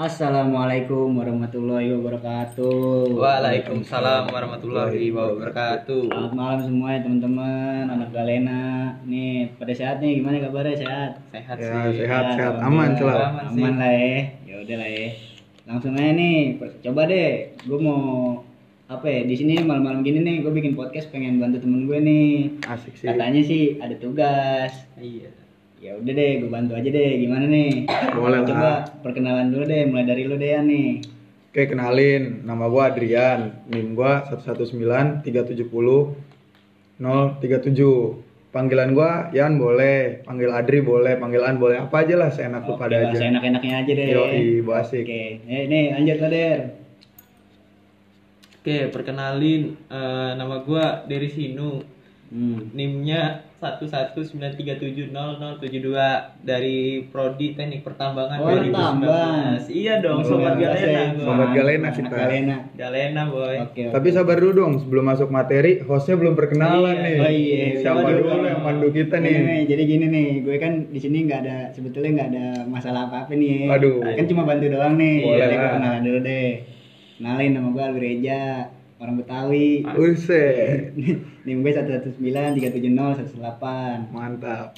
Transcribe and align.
Assalamualaikum 0.00 1.12
warahmatullahi 1.12 1.92
wabarakatuh. 1.92 3.12
Waalaikumsalam 3.12 4.32
warahmatullahi 4.32 5.12
wabarakatuh. 5.12 6.08
Selamat 6.08 6.32
malam 6.32 6.60
semua 6.64 6.88
ya 6.96 7.04
teman-teman, 7.04 7.84
anak 7.84 8.08
Galena. 8.08 8.96
Nih, 9.04 9.52
pada 9.60 9.76
sehat 9.76 10.00
nih, 10.00 10.24
gimana 10.24 10.40
kabarnya 10.40 10.72
sehat? 10.72 11.10
Sehat 11.28 11.56
Ya, 11.60 11.68
sih. 11.84 12.00
sehat, 12.00 12.24
sehat. 12.32 12.54
Aman, 12.64 12.96
selalu. 12.96 13.20
Aman 13.20 13.44
sih. 13.44 13.60
Aman 13.60 13.74
lah 13.76 13.92
ya. 13.92 14.16
Ya 14.48 14.54
udah 14.64 14.76
lah 14.80 14.88
ya. 14.88 15.08
Langsung 15.68 15.92
aja 15.92 16.12
nih, 16.16 16.38
coba 16.80 17.00
deh. 17.04 17.30
Gue 17.60 17.78
mau 17.78 18.00
apa 18.88 19.04
ya 19.04 19.20
di 19.22 19.36
sini 19.36 19.60
malam-malam 19.60 20.00
gini 20.00 20.24
nih 20.24 20.40
gue 20.40 20.50
bikin 20.50 20.74
podcast 20.74 21.12
pengen 21.14 21.38
bantu 21.38 21.62
temen 21.62 21.86
gue 21.86 21.94
nih 22.02 22.58
Asik 22.66 22.98
sih. 22.98 23.06
katanya 23.06 23.38
sih 23.38 23.78
ada 23.78 23.94
tugas 23.94 24.74
Iya. 24.98 25.30
Ya 25.80 25.96
udah 25.96 26.12
deh 26.12 26.30
gue 26.38 26.50
bantu 26.50 26.76
aja 26.76 26.88
deh 26.88 27.10
gimana 27.18 27.44
nih 27.46 27.88
Boleh 28.12 28.38
lah. 28.38 28.46
coba 28.46 28.70
perkenalan 29.00 29.48
dulu 29.48 29.64
deh 29.64 29.88
mulai 29.88 30.04
dari 30.04 30.22
lu 30.24 30.36
deh 30.36 30.50
ya 30.50 30.60
nih 30.60 31.00
Oke, 31.50 31.66
kenalin. 31.66 32.46
Nama 32.46 32.70
gua 32.70 32.94
Adrian. 32.94 33.66
NIM 33.66 33.98
gua 33.98 34.22
119 34.22 34.70
370 35.26 35.66
037. 36.94 37.02
Panggilan 38.50 38.94
gua 38.94 39.30
Yan 39.30 39.58
boleh, 39.58 40.22
panggil 40.22 40.46
Adri 40.46 40.78
boleh, 40.80 41.18
panggil 41.18 41.42
An 41.42 41.58
boleh. 41.58 41.82
Apa 41.82 42.06
aja 42.06 42.14
lah 42.14 42.30
seenak 42.30 42.62
lu 42.62 42.78
pada 42.78 42.94
lah, 42.96 43.10
aja. 43.10 43.18
seenak-enaknya 43.18 43.82
aja 43.82 43.92
deh 43.92 44.06
Yoi, 44.10 44.62
Bu 44.62 44.70
asik. 44.72 45.02
oke 45.02 45.22
eh, 45.42 45.62
nih 45.66 45.84
lanjut 45.90 46.16
lah 46.18 46.30
der 46.30 46.58
Oke, 48.60 48.76
perkenalin 48.86 49.62
eh, 49.88 50.30
nama 50.38 50.56
gua 50.60 51.02
Dery 51.04 51.26
Sinu. 51.26 51.82
hmm. 52.30 52.70
NIM-nya 52.70 53.42
119370072 53.60 55.12
dari 56.40 56.78
Prodi 57.04 57.52
Teknik 57.52 57.84
Pertambangan 57.84 58.40
Oh, 58.40 58.48
tambang. 58.66 59.60
Iya 59.62 60.00
dong, 60.00 60.20
Luar 60.20 60.30
sobat 60.32 60.54
Galena 60.56 61.02
gua. 61.12 61.24
Sobat 61.26 61.48
Galena 61.52 61.88
kita. 61.90 62.08
Galena 62.10 62.56
Galena, 62.72 63.22
boy. 63.28 63.56
oke 63.60 63.82
Tapi 63.92 64.08
sabar 64.08 64.36
dulu 64.36 64.52
dong, 64.54 64.72
sebelum 64.78 65.04
masuk 65.04 65.28
materi, 65.28 65.78
hostnya 65.80 66.16
belum 66.16 66.32
perkenalan 66.32 66.96
Iya. 66.96 67.04
nih. 67.04 67.16
Oh 67.18 67.28
iya, 67.30 67.64
Siapa 67.78 68.00
Waduh. 68.00 68.16
dulu 68.18 68.42
yang 68.42 68.60
mandu 68.60 68.88
kita 68.90 69.16
Ini 69.18 69.28
nih? 69.28 69.60
jadi 69.66 69.82
gini 69.84 70.06
nih, 70.08 70.28
gue 70.40 70.56
kan 70.56 70.72
di 70.86 70.98
sini 70.98 71.18
nggak 71.22 71.40
ada 71.40 71.56
sebetulnya 71.70 72.10
nggak 72.16 72.28
ada 72.30 72.44
masalah 72.64 73.06
apa 73.06 73.28
apa 73.28 73.32
nih. 73.34 73.68
ya. 73.68 73.68
Waduh. 73.70 74.00
Kan 74.10 74.24
cuma 74.26 74.42
bantu 74.42 74.66
doang 74.68 74.96
nih. 74.96 75.16
Boleh 75.22 75.36
Jadi 75.38 75.54
gue 75.54 75.70
kenalan 75.70 76.00
dulu 76.02 76.18
deh. 76.22 76.50
Kenalin 77.14 77.50
nama 77.52 77.68
gue 77.68 77.82
Alwi 77.84 78.00
Reja, 78.00 78.40
orang 79.00 79.16
Betawi. 79.16 79.80
Uset. 79.96 80.92
NIM 81.48 81.64
gue 81.64 81.72
119 81.72 82.20
370 82.20 83.32
118. 83.32 84.12
Mantap. 84.12 84.76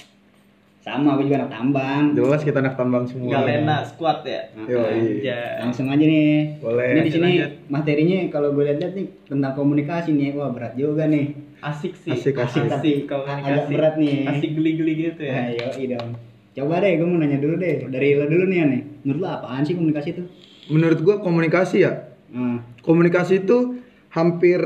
Sama, 0.83 1.15
gue 1.15 1.31
juga 1.31 1.47
anak 1.47 1.51
tambang. 1.55 2.03
Jelas 2.15 2.43
kita 2.43 2.59
anak 2.59 2.75
tambang 2.75 3.07
semua. 3.07 3.39
Galena 3.39 3.87
squad 3.87 4.27
ya. 4.27 4.51
Yoi. 4.67 5.23
Aja. 5.23 5.63
Langsung 5.63 5.87
aja 5.91 6.03
nih. 6.03 6.59
Boleh. 6.59 6.99
Ini 6.99 7.01
di 7.07 7.13
sini 7.15 7.31
materinya 7.71 8.19
kalau 8.35 8.51
gue 8.55 8.67
lihat 8.67 8.95
nih 8.95 9.07
tentang 9.27 9.55
komunikasi 9.55 10.11
nih, 10.15 10.35
wah 10.35 10.51
berat 10.51 10.75
juga 10.75 11.07
nih. 11.07 11.39
Asik 11.63 11.95
sih. 11.95 12.19
Asik, 12.19 12.35
asik. 12.35 12.67
Tapi 12.67 13.07
komunikasi. 13.07 13.47
agak 13.47 13.67
berat 13.71 13.95
nih. 13.95 14.27
Asik 14.27 14.51
geli-geli 14.59 14.93
gitu 15.11 15.23
ya. 15.23 15.55
Ayo, 15.55 15.67
dong. 15.99 16.19
Coba 16.53 16.83
deh, 16.83 16.99
gue 16.99 17.07
mau 17.07 17.19
nanya 17.23 17.39
dulu 17.39 17.63
deh. 17.63 17.87
Dari 17.87 18.19
lo 18.19 18.27
dulu 18.27 18.45
nih, 18.51 18.59
Ane. 18.67 18.79
Menurut 19.07 19.21
lo 19.23 19.29
apaan 19.39 19.63
sih 19.63 19.79
komunikasi 19.79 20.19
itu? 20.19 20.25
Menurut 20.71 20.99
gua 21.03 21.19
komunikasi 21.19 21.83
ya, 21.83 22.13
Nah, 22.33 22.65
komunikasi 22.81 23.45
itu 23.45 23.82
hampir 24.13 24.61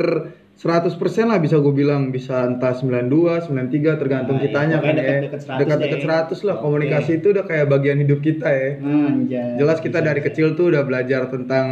100% 0.56 0.88
lah 1.22 1.36
bisa 1.36 1.60
gue 1.60 1.70
bilang 1.70 2.08
bisa 2.08 2.42
entah 2.42 2.72
92, 2.72 3.44
93 3.44 4.00
tergantung 4.00 4.36
Nah, 4.36 4.42
iya, 4.42 4.48
kitanya 4.48 4.76
kan 4.76 4.88
pokoknya 4.90 5.04
ya. 5.04 5.20
100 5.36 5.60
Dekat-dekat 5.60 5.98
deh. 5.98 6.08
100 6.32 6.38
lah 6.42 6.56
komunikasi 6.58 7.10
itu 7.14 7.26
udah 7.30 7.44
kayak 7.44 7.66
bagian 7.66 7.98
hidup 7.98 8.20
kita 8.20 8.48
ya. 8.48 8.70
anjay. 8.80 9.56
Jelas 9.56 9.78
kita 9.78 10.00
Bisa, 10.00 10.06
dari 10.06 10.20
bisa. 10.20 10.26
kecil 10.26 10.46
tuh 10.54 10.72
udah 10.72 10.82
belajar 10.82 11.28
tentang 11.28 11.66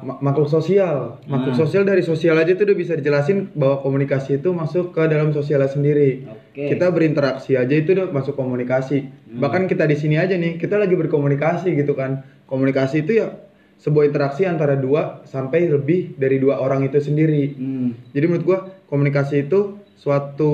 ma- 0.00 0.20
makhluk 0.22 0.48
sosial. 0.48 1.20
Makhluk 1.24 1.54
Nah. 1.54 1.60
sosial 1.60 1.82
dari 1.82 2.02
sosial 2.02 2.36
aja 2.36 2.52
tuh 2.52 2.64
udah 2.66 2.76
bisa 2.76 2.92
dijelasin 2.92 3.52
bahwa 3.54 3.80
komunikasi 3.80 4.36
itu 4.36 4.52
masuk 4.52 4.92
ke 4.92 5.02
dalam 5.06 5.30
sosialnya 5.30 5.68
sendiri. 5.68 6.24
Oke. 6.26 6.68
Kita 6.68 6.88
berinteraksi 6.88 7.54
aja 7.54 7.72
itu 7.72 7.92
udah 7.92 8.08
masuk 8.10 8.32
komunikasi. 8.34 8.98
Hmm. 9.00 9.40
Bahkan 9.40 9.64
kita 9.66 9.84
di 9.84 9.96
sini 9.96 10.16
aja 10.16 10.34
nih, 10.34 10.56
kita 10.56 10.76
lagi 10.76 10.92
berkomunikasi 10.94 11.72
gitu 11.74 11.92
kan. 11.92 12.20
Komunikasi 12.44 13.00
itu 13.00 13.16
ya 13.16 13.32
sebuah 13.80 14.12
interaksi 14.12 14.44
antara 14.44 14.76
dua 14.76 15.24
sampai 15.24 15.64
lebih 15.64 16.20
dari 16.20 16.36
dua 16.36 16.60
orang 16.60 16.84
itu 16.84 17.00
sendiri. 17.00 17.56
Hmm. 17.56 17.96
Jadi 18.12 18.24
menurut 18.28 18.44
gua 18.44 18.58
komunikasi 18.92 19.48
itu 19.48 19.80
suatu 19.96 20.52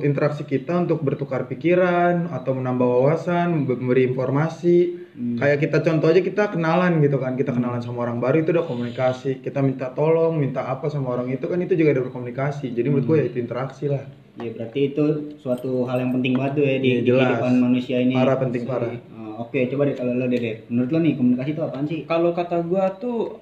interaksi 0.00 0.48
kita 0.48 0.84
untuk 0.84 1.04
bertukar 1.04 1.44
pikiran 1.44 2.32
atau 2.32 2.56
menambah 2.56 2.84
wawasan, 2.84 3.64
memberi 3.64 4.12
informasi. 4.12 5.08
Hmm. 5.16 5.36
Kayak 5.40 5.58
kita 5.64 5.78
contoh 5.80 6.08
aja 6.12 6.20
kita 6.20 6.44
kenalan 6.52 7.00
gitu 7.00 7.16
kan, 7.16 7.40
kita 7.40 7.56
kenalan 7.56 7.80
sama 7.80 8.04
orang 8.04 8.20
baru 8.20 8.44
itu 8.44 8.52
udah 8.52 8.68
komunikasi. 8.68 9.40
Kita 9.40 9.64
minta 9.64 9.88
tolong, 9.96 10.36
minta 10.36 10.68
apa 10.68 10.92
sama 10.92 11.16
orang 11.16 11.32
itu 11.32 11.48
kan 11.48 11.56
itu 11.64 11.72
juga 11.72 11.96
ada 11.96 12.04
berkomunikasi. 12.04 12.68
Jadi 12.76 12.86
menurut 12.92 13.08
gua 13.08 13.16
ya 13.24 13.32
itu 13.32 13.40
interaksi 13.40 13.88
lah. 13.88 14.04
Ya 14.38 14.54
berarti 14.54 14.94
itu 14.94 15.04
suatu 15.42 15.82
hal 15.90 15.98
yang 15.98 16.14
penting 16.14 16.38
banget 16.38 16.52
tuh 16.62 16.64
ya 16.68 16.76
di, 16.78 17.02
di 17.02 17.10
jelas. 17.10 17.26
kehidupan 17.26 17.54
manusia 17.58 17.96
ini. 17.98 18.14
Parah 18.14 18.38
penting 18.38 18.62
parah. 18.70 18.92
Ah, 19.10 19.27
Oke, 19.38 19.70
coba 19.70 19.86
deh 19.86 19.94
kalau 19.94 20.18
lo 20.18 20.26
deh. 20.26 20.66
Menurut 20.66 20.90
lo 20.90 20.98
nih 20.98 21.14
komunikasi 21.14 21.50
itu 21.54 21.62
apaan 21.62 21.86
sih? 21.86 22.02
Kalau 22.10 22.34
kata 22.34 22.58
gua 22.66 22.90
tuh 22.98 23.38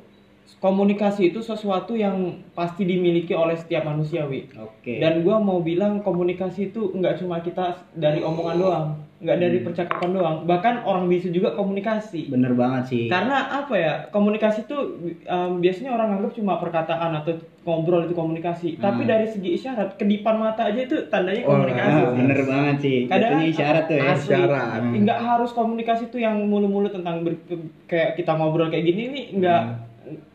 komunikasi 0.61 1.33
itu 1.33 1.41
sesuatu 1.41 1.97
yang 1.97 2.45
pasti 2.53 2.85
dimiliki 2.85 3.33
oleh 3.33 3.57
setiap 3.57 3.89
manusiawi. 3.89 4.53
Oke. 4.61 5.01
Dan 5.01 5.25
gua 5.25 5.41
mau 5.41 5.65
bilang 5.65 6.05
komunikasi 6.05 6.69
itu 6.69 6.93
nggak 6.93 7.25
cuma 7.25 7.41
kita 7.41 7.89
dari 7.97 8.21
omongan 8.21 8.57
doang, 8.61 8.87
nggak 9.17 9.39
dari 9.39 9.59
Hmm. 9.59 9.67
percakapan 9.67 10.11
doang, 10.13 10.37
bahkan 10.45 10.85
orang 10.85 11.07
bisu 11.07 11.33
juga 11.33 11.53
komunikasi. 11.53 12.29
bener 12.29 12.53
banget 12.53 12.85
sih. 12.87 13.05
Karena 13.07 13.49
apa 13.51 13.73
ya? 13.73 13.95
Komunikasi 14.09 14.65
itu 14.65 14.77
um, 15.25 15.57
biasanya 15.57 15.91
orang 15.91 16.09
anggap 16.15 16.33
cuma 16.33 16.57
perkataan 16.57 17.17
atau 17.17 17.33
ngobrol 17.63 18.05
itu 18.05 18.13
komunikasi. 18.13 18.77
Tapi 18.77 19.03
Hmm. 19.03 19.11
dari 19.11 19.27
segi 19.27 19.57
isyarat, 19.57 19.97
kedipan 19.97 20.37
mata 20.37 20.65
aja 20.65 20.77
itu 20.79 21.09
tandanya 21.09 21.43
Oh, 21.43 21.57
komunikasi. 21.57 21.97
Ah, 21.99 22.13
bener 22.13 22.41
banget 22.45 22.77
sih. 22.79 22.99
Kadang 23.07 23.41
isyarat 23.43 23.85
tuh 23.87 23.97
ya. 23.97 24.05
asli. 24.11 24.29
Isyarat. 24.29 24.81
Hmm. 24.83 24.95
Nggak 25.01 25.19
harus 25.19 25.51
komunikasi 25.51 26.05
tuh 26.07 26.21
yang 26.21 26.37
mulu-mulu 26.43 26.87
tentang 26.87 27.25
ber- 27.25 27.41
kayak 27.87 28.15
kita 28.15 28.33
ngobrol 28.33 28.69
kayak 28.69 28.85
gini 28.85 29.03
nih 29.09 29.25
nggak 29.35 29.63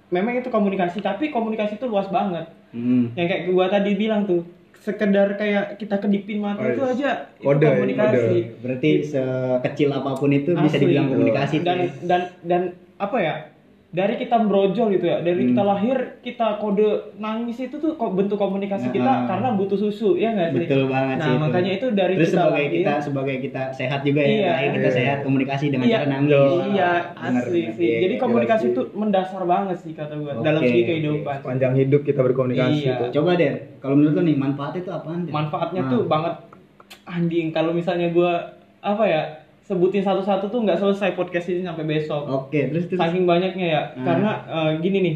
memang 0.09 0.35
itu 0.35 0.49
komunikasi 0.49 0.99
tapi 0.99 1.29
komunikasi 1.29 1.75
itu 1.75 1.85
luas 1.85 2.09
banget 2.09 2.43
Hmm. 2.71 3.11
yang 3.13 3.27
kayak 3.27 3.47
gua 3.47 3.67
tadi 3.67 3.95
bilang 3.95 4.23
tuh 4.23 4.43
sekedar 4.81 5.37
kayak 5.37 5.77
kita 5.77 5.95
kedipin 5.95 6.41
mata 6.41 6.57
Oh, 6.57 6.65
itu 6.67 6.81
iya. 6.81 6.91
aja 6.91 7.09
itu 7.31 7.45
Kode, 7.45 7.65
komunikasi 7.69 8.17
kode. 8.17 8.41
Berarti 8.59 8.89
sekecil 9.05 9.89
apa 9.89 10.11
pun 10.11 10.29
itu 10.29 10.51
bisa 10.51 10.73
Asli. 10.73 10.83
dibilang 10.83 11.07
komunikasi 11.07 11.55
dan 11.61 11.77
dan 12.01 12.21
dan 12.41 12.61
apa 12.97 13.17
ya 13.17 13.33
dari 13.91 14.15
kita 14.15 14.39
brojol 14.41 14.87
gitu 14.89 15.03
ya 15.03 15.19
dari 15.19 15.35
Hmm. 15.37 15.49
kita 15.51 15.63
lahir 15.63 15.97
kita 16.19 16.47
kode 16.57 16.89
nangis 17.17 17.59
itu 17.59 17.75
tuh 17.75 17.91
bentuk 18.09 18.39
komunikasi 18.39 18.87
Nah. 18.87 18.93
kita 18.93 19.11
karena 19.27 19.47
butuh 19.51 19.75
susu 19.75 20.15
ya 20.15 20.31
nggak 20.31 20.49
sih 20.49 20.59
Betul 20.63 20.83
banget 20.87 21.15
nah 21.17 21.25
sih 21.25 21.33
itu. 21.33 21.43
makanya 21.43 21.71
itu 21.73 21.87
dari 21.91 22.13
Terus 22.15 22.23
kita 22.25 22.39
sebagai 22.39 22.55
lahir, 22.63 22.71
kita 22.73 22.93
sebagai 23.01 23.35
kita 23.41 23.61
sehat 23.73 23.99
juga 24.01 24.21
ya, 24.21 24.31
Iya. 24.31 24.47
lahir 24.49 24.69
kita 24.71 24.79
Iya. 24.81 24.95
sehat 24.95 25.17
komunikasi 25.21 25.65
dengan 25.67 25.85
iya, 25.85 25.97
cara 25.97 26.07
nangis. 26.09 26.31
iya 26.71 26.91
Bener, 27.11 27.43
asli 27.43 27.61
sih 27.69 27.83
Iya, 27.85 27.97
jadi 27.99 28.15
iya. 28.15 28.21
komunikasi 28.23 28.65
itu 28.69 28.81
mendasar 28.93 29.43
banget 29.45 29.77
sih 29.77 29.91
kata 29.91 30.13
gua 30.15 30.31
Oke, 30.31 30.45
dalam 30.45 30.61
segi 30.63 30.81
kehidupan 30.85 31.37
Panjang 31.41 31.73
hidup 31.75 32.01
kita 32.01 32.19
berkomunikasi 32.21 32.79
Iya. 32.81 32.95
itu. 32.95 33.05
Coba 33.11 33.31
deh, 33.35 33.51
kalau 33.77 33.95
menurut 33.97 34.13
lo 34.13 34.21
nih 34.23 34.37
manfaat 34.37 34.73
itu 34.73 34.87
apaan? 34.89 35.19
Der? 35.21 35.31
manfaatnya 35.33 35.81
Nah. 35.81 35.91
tuh 35.91 36.01
banget 36.05 36.33
anjing 37.05 37.47
kalau 37.49 37.71
misalnya 37.71 38.07
gua 38.09 38.55
apa 38.79 39.03
ya 39.03 39.21
sebutin 39.65 40.03
satu-satu 40.03 40.49
tuh 40.49 40.59
nggak 40.65 40.79
selesai 40.81 41.13
podcast 41.13 41.47
ini 41.53 41.61
sampai 41.63 41.85
besok. 41.85 42.27
Oke, 42.27 42.73
terus 42.73 42.89
terus. 42.89 42.99
saking 42.99 43.23
banyaknya 43.29 43.67
ya. 43.67 43.81
Hmm. 43.93 44.05
karena 44.05 44.31
eh, 44.49 44.71
gini 44.81 44.99
nih 45.01 45.15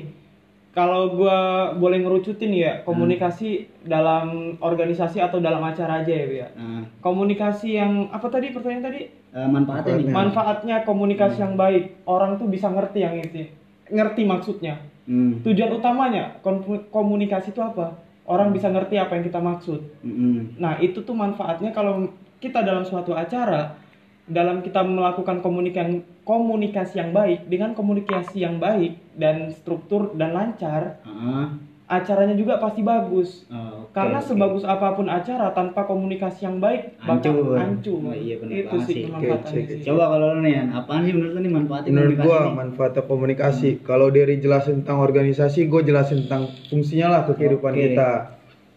kalau 0.75 1.15
gua 1.15 1.71
boleh 1.71 2.03
ngerucutin 2.03 2.51
ya 2.51 2.83
komunikasi 2.83 3.71
dalam 3.87 4.59
organisasi 4.59 5.23
atau 5.23 5.39
dalam 5.39 5.63
acara 5.63 6.03
aja 6.03 6.11
ya 6.11 6.25
Bu, 6.27 6.35
ya. 6.35 6.47
Nah, 6.51 6.83
komunikasi 6.99 7.79
yang 7.79 8.11
apa 8.11 8.27
tadi 8.27 8.51
pertanyaan 8.51 8.83
tadi? 8.91 9.01
Eh, 9.07 9.47
manfaatnya 9.47 9.93
nih. 10.03 10.05
Manfaatnya. 10.11 10.75
komunikasi 10.83 11.39
yang 11.39 11.55
baik. 11.55 12.03
Orang 12.03 12.35
tuh 12.35 12.51
bisa 12.51 12.67
ngerti 12.67 12.99
yang 13.07 13.15
itu. 13.23 13.47
Ngerti 13.87 14.21
maksudnya. 14.27 14.75
Hmm. 15.05 15.37
tujuan 15.45 15.69
utamanya 15.69 16.41
komunikasi 16.89 17.53
itu 17.53 17.61
apa? 17.61 17.93
Orang 18.25 18.49
bisa 18.51 18.73
ngerti 18.73 18.97
apa 18.97 19.13
yang 19.13 19.23
kita 19.29 19.37
maksud. 19.37 20.01
Mm-mm. 20.01 20.57
Nah, 20.57 20.81
itu 20.81 21.05
tuh 21.05 21.13
manfaatnya 21.13 21.69
kalau 21.69 22.09
kita 22.41 22.65
dalam 22.65 22.81
suatu 22.81 23.13
acara, 23.13 23.77
dalam 24.25 24.59
kita 24.59 24.81
melakukan 24.81 25.39
komunikasi 25.39 26.01
komunikasi 26.25 26.97
yang 26.97 27.13
baik 27.13 27.45
dengan 27.45 27.71
komunikasi 27.71 28.41
yang 28.41 28.57
baik 28.57 28.97
dan 29.13 29.53
struktur 29.53 30.09
dan 30.13 30.33
lancar, 30.33 30.97
Ah, 31.05 31.53
acaranya 31.85 32.33
juga 32.33 32.57
pasti 32.57 32.81
bagus. 32.81 33.45
oh, 33.45 33.85
oke, 33.85 33.93
Karena 33.93 34.17
oke. 34.17 34.25
sebagus 34.25 34.65
apa 34.65 34.97
pun 34.97 35.05
acara 35.05 35.53
tanpa 35.53 35.85
komunikasi 35.85 36.41
yang 36.43 36.57
baik 36.57 36.97
bakal 36.99 37.37
Hancur. 37.37 37.53
hancur. 37.55 37.99
Oh, 38.01 38.17
iya, 38.17 38.35
bener 38.41 38.65
itu 38.65 38.77
sih 38.81 39.05
sih. 39.05 39.81
Coba 39.85 40.03
kalau 40.09 40.33
lo 40.33 40.39
nih, 40.41 40.65
apaan 40.67 41.05
sih 41.05 41.13
menurut 41.13 41.31
lo 41.31 41.39
nih 41.39 41.53
manfaatnya 41.53 41.89
Menurut 41.93 42.09
komunikasi 42.11 42.25
gua 42.25 42.39
nih? 42.41 42.53
manfaatnya 42.57 43.03
komunikasi. 43.05 43.69
Kalau 43.85 44.07
dari 44.09 44.35
jelasin 44.41 44.81
tentang 44.81 44.97
organisasi, 44.99 45.59
gue 45.69 45.81
jelasin 45.85 46.25
tentang 46.25 46.49
fungsinya 46.65 47.07
lah 47.07 47.21
ke 47.29 47.37
kehidupan 47.37 47.71
Oke. 47.71 47.81
kita. 47.93 48.09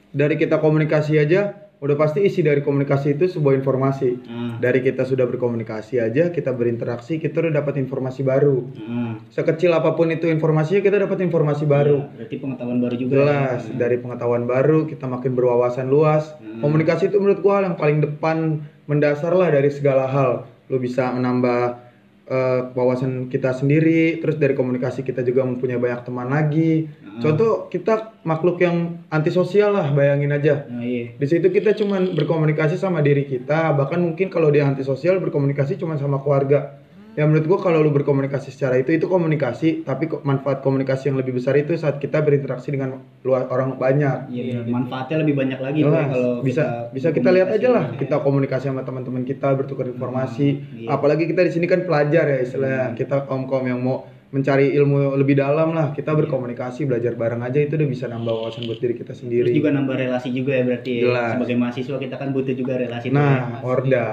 Dari 0.09 0.35
kita 0.37 0.61
komunikasi 0.61 1.17
aja, 1.17 1.68
udah 1.79 1.95
pasti 1.95 2.27
isi 2.27 2.43
dari 2.43 2.59
komunikasi 2.59 3.15
itu 3.15 3.31
sebuah 3.31 3.55
informasi. 3.63 4.11
Ah, 4.27 4.59
Dari 4.59 4.83
kita 4.83 5.07
sudah 5.07 5.31
berkomunikasi 5.31 6.03
aja, 6.03 6.35
kita 6.35 6.51
berinteraksi, 6.51 7.23
kita 7.23 7.39
udah 7.39 7.63
dapat 7.63 7.79
informasi 7.79 8.27
baru. 8.27 8.67
ah. 8.83 9.15
Sekecil 9.31 9.71
apa 9.71 9.95
pun 9.95 10.11
itu 10.11 10.27
informasinya, 10.27 10.83
kita 10.83 10.99
dapat 10.99 11.23
informasi 11.23 11.65
baru. 11.71 12.03
Ya, 12.03 12.11
berarti 12.19 12.37
pengetahuan 12.43 12.79
baru 12.83 12.95
juga. 12.99 13.13
Jelas 13.15 13.63
ya. 13.71 13.75
dari 13.79 13.97
pengetahuan 14.03 14.45
baru 14.51 14.91
kita 14.91 15.07
makin 15.07 15.33
berwawasan 15.39 15.87
luas. 15.87 16.35
Hmm. 16.43 16.59
Komunikasi 16.59 17.15
itu 17.15 17.23
menurut 17.23 17.39
gua 17.47 17.63
hal 17.63 17.65
yang 17.71 17.77
paling 17.79 17.99
depan 18.03 18.67
mendasar 18.91 19.31
lah 19.31 19.55
dari 19.55 19.71
segala 19.71 20.11
hal. 20.11 20.51
Lu 20.67 20.83
bisa 20.83 21.15
menambah 21.15 21.88
eh, 22.29 22.61
wawasan 22.77 23.33
kita 23.33 23.57
sendiri, 23.57 24.21
terus 24.21 24.37
dari 24.37 24.53
komunikasi 24.53 25.03
kita 25.03 25.25
juga 25.25 25.43
mempunyai 25.49 25.81
banyak 25.81 26.05
teman 26.05 26.29
lagi. 26.29 26.87
Hmm. 26.87 27.21
Contoh 27.25 27.67
kita 27.73 28.21
makhluk 28.23 28.63
yang 28.63 29.03
antisosial 29.09 29.75
lah, 29.75 29.91
bayangin 29.91 30.31
aja. 30.31 30.69
Nah, 30.69 30.85
iya. 30.85 31.17
Di 31.17 31.27
situ 31.27 31.49
kita 31.49 31.75
cuman 31.75 32.15
berkomunikasi 32.15 32.77
sama 32.77 33.03
diri 33.03 33.27
kita, 33.27 33.75
bahkan 33.75 33.99
mungkin 33.99 34.31
kalau 34.31 34.53
dia 34.53 34.69
antisosial 34.69 35.19
berkomunikasi 35.19 35.81
cuma 35.81 35.99
sama 35.99 36.23
keluarga. 36.23 36.78
Ya 37.19 37.27
menurut 37.27 37.51
gua 37.51 37.59
kalau 37.59 37.83
lu 37.83 37.91
berkomunikasi 37.91 38.55
secara 38.55 38.79
itu 38.79 38.95
itu 38.95 39.11
komunikasi, 39.11 39.83
tapi 39.83 40.07
manfaat 40.23 40.63
komunikasi 40.63 41.11
yang 41.11 41.19
lebih 41.19 41.35
besar 41.35 41.59
itu 41.59 41.75
saat 41.75 41.99
kita 41.99 42.23
berinteraksi 42.23 42.71
dengan 42.71 43.03
luar 43.27 43.51
orang 43.51 43.75
banyak. 43.75 44.31
Iya, 44.31 44.63
benar. 44.63 44.71
manfaatnya 44.71 45.27
lebih 45.27 45.35
banyak 45.35 45.59
lagi 45.59 45.81
Jelas. 45.83 46.07
kalau 46.15 46.33
bisa 46.47 46.63
kita 46.63 46.95
bisa 46.95 47.09
kita 47.11 47.31
lihat 47.35 47.49
aja 47.51 47.69
lah 47.75 47.85
kita 47.99 48.17
komunikasi 48.23 48.71
sama 48.71 48.87
teman-teman 48.87 49.27
kita 49.27 49.51
bertukar 49.59 49.91
informasi 49.91 50.63
iya. 50.79 50.95
apalagi 50.95 51.27
kita 51.27 51.43
di 51.43 51.51
sini 51.51 51.67
kan 51.67 51.83
pelajar 51.83 52.31
ya 52.31 52.39
istilahnya 52.47 52.95
kita 52.95 53.27
kaum 53.27 53.51
kaum 53.51 53.67
yang 53.67 53.83
mau 53.83 54.07
mencari 54.29 54.77
ilmu 54.77 55.17
lebih 55.17 55.41
dalam 55.41 55.73
lah 55.73 55.97
kita 55.97 56.13
berkomunikasi 56.13 56.85
belajar 56.85 57.17
bareng 57.17 57.41
aja 57.41 57.65
itu 57.65 57.81
udah 57.81 57.89
bisa 57.89 58.05
nambah 58.13 58.29
wawasan 58.29 58.69
buat 58.69 58.77
diri 58.77 58.93
kita 58.93 59.17
Terus 59.17 59.25
sendiri 59.25 59.49
juga 59.57 59.73
nambah 59.73 59.97
relasi 59.97 60.29
juga 60.37 60.53
ya 60.53 60.63
berarti. 60.69 60.93
ya. 60.93 61.03
Jelas. 61.09 61.31
Sebagai 61.33 61.57
mahasiswa 61.57 61.97
kita 61.97 62.15
kan 62.21 62.29
butuh 62.37 62.55
juga 62.55 62.73
relasi. 62.77 63.09
nah 63.09 63.57
ya. 63.57 63.65
orda 63.65 64.05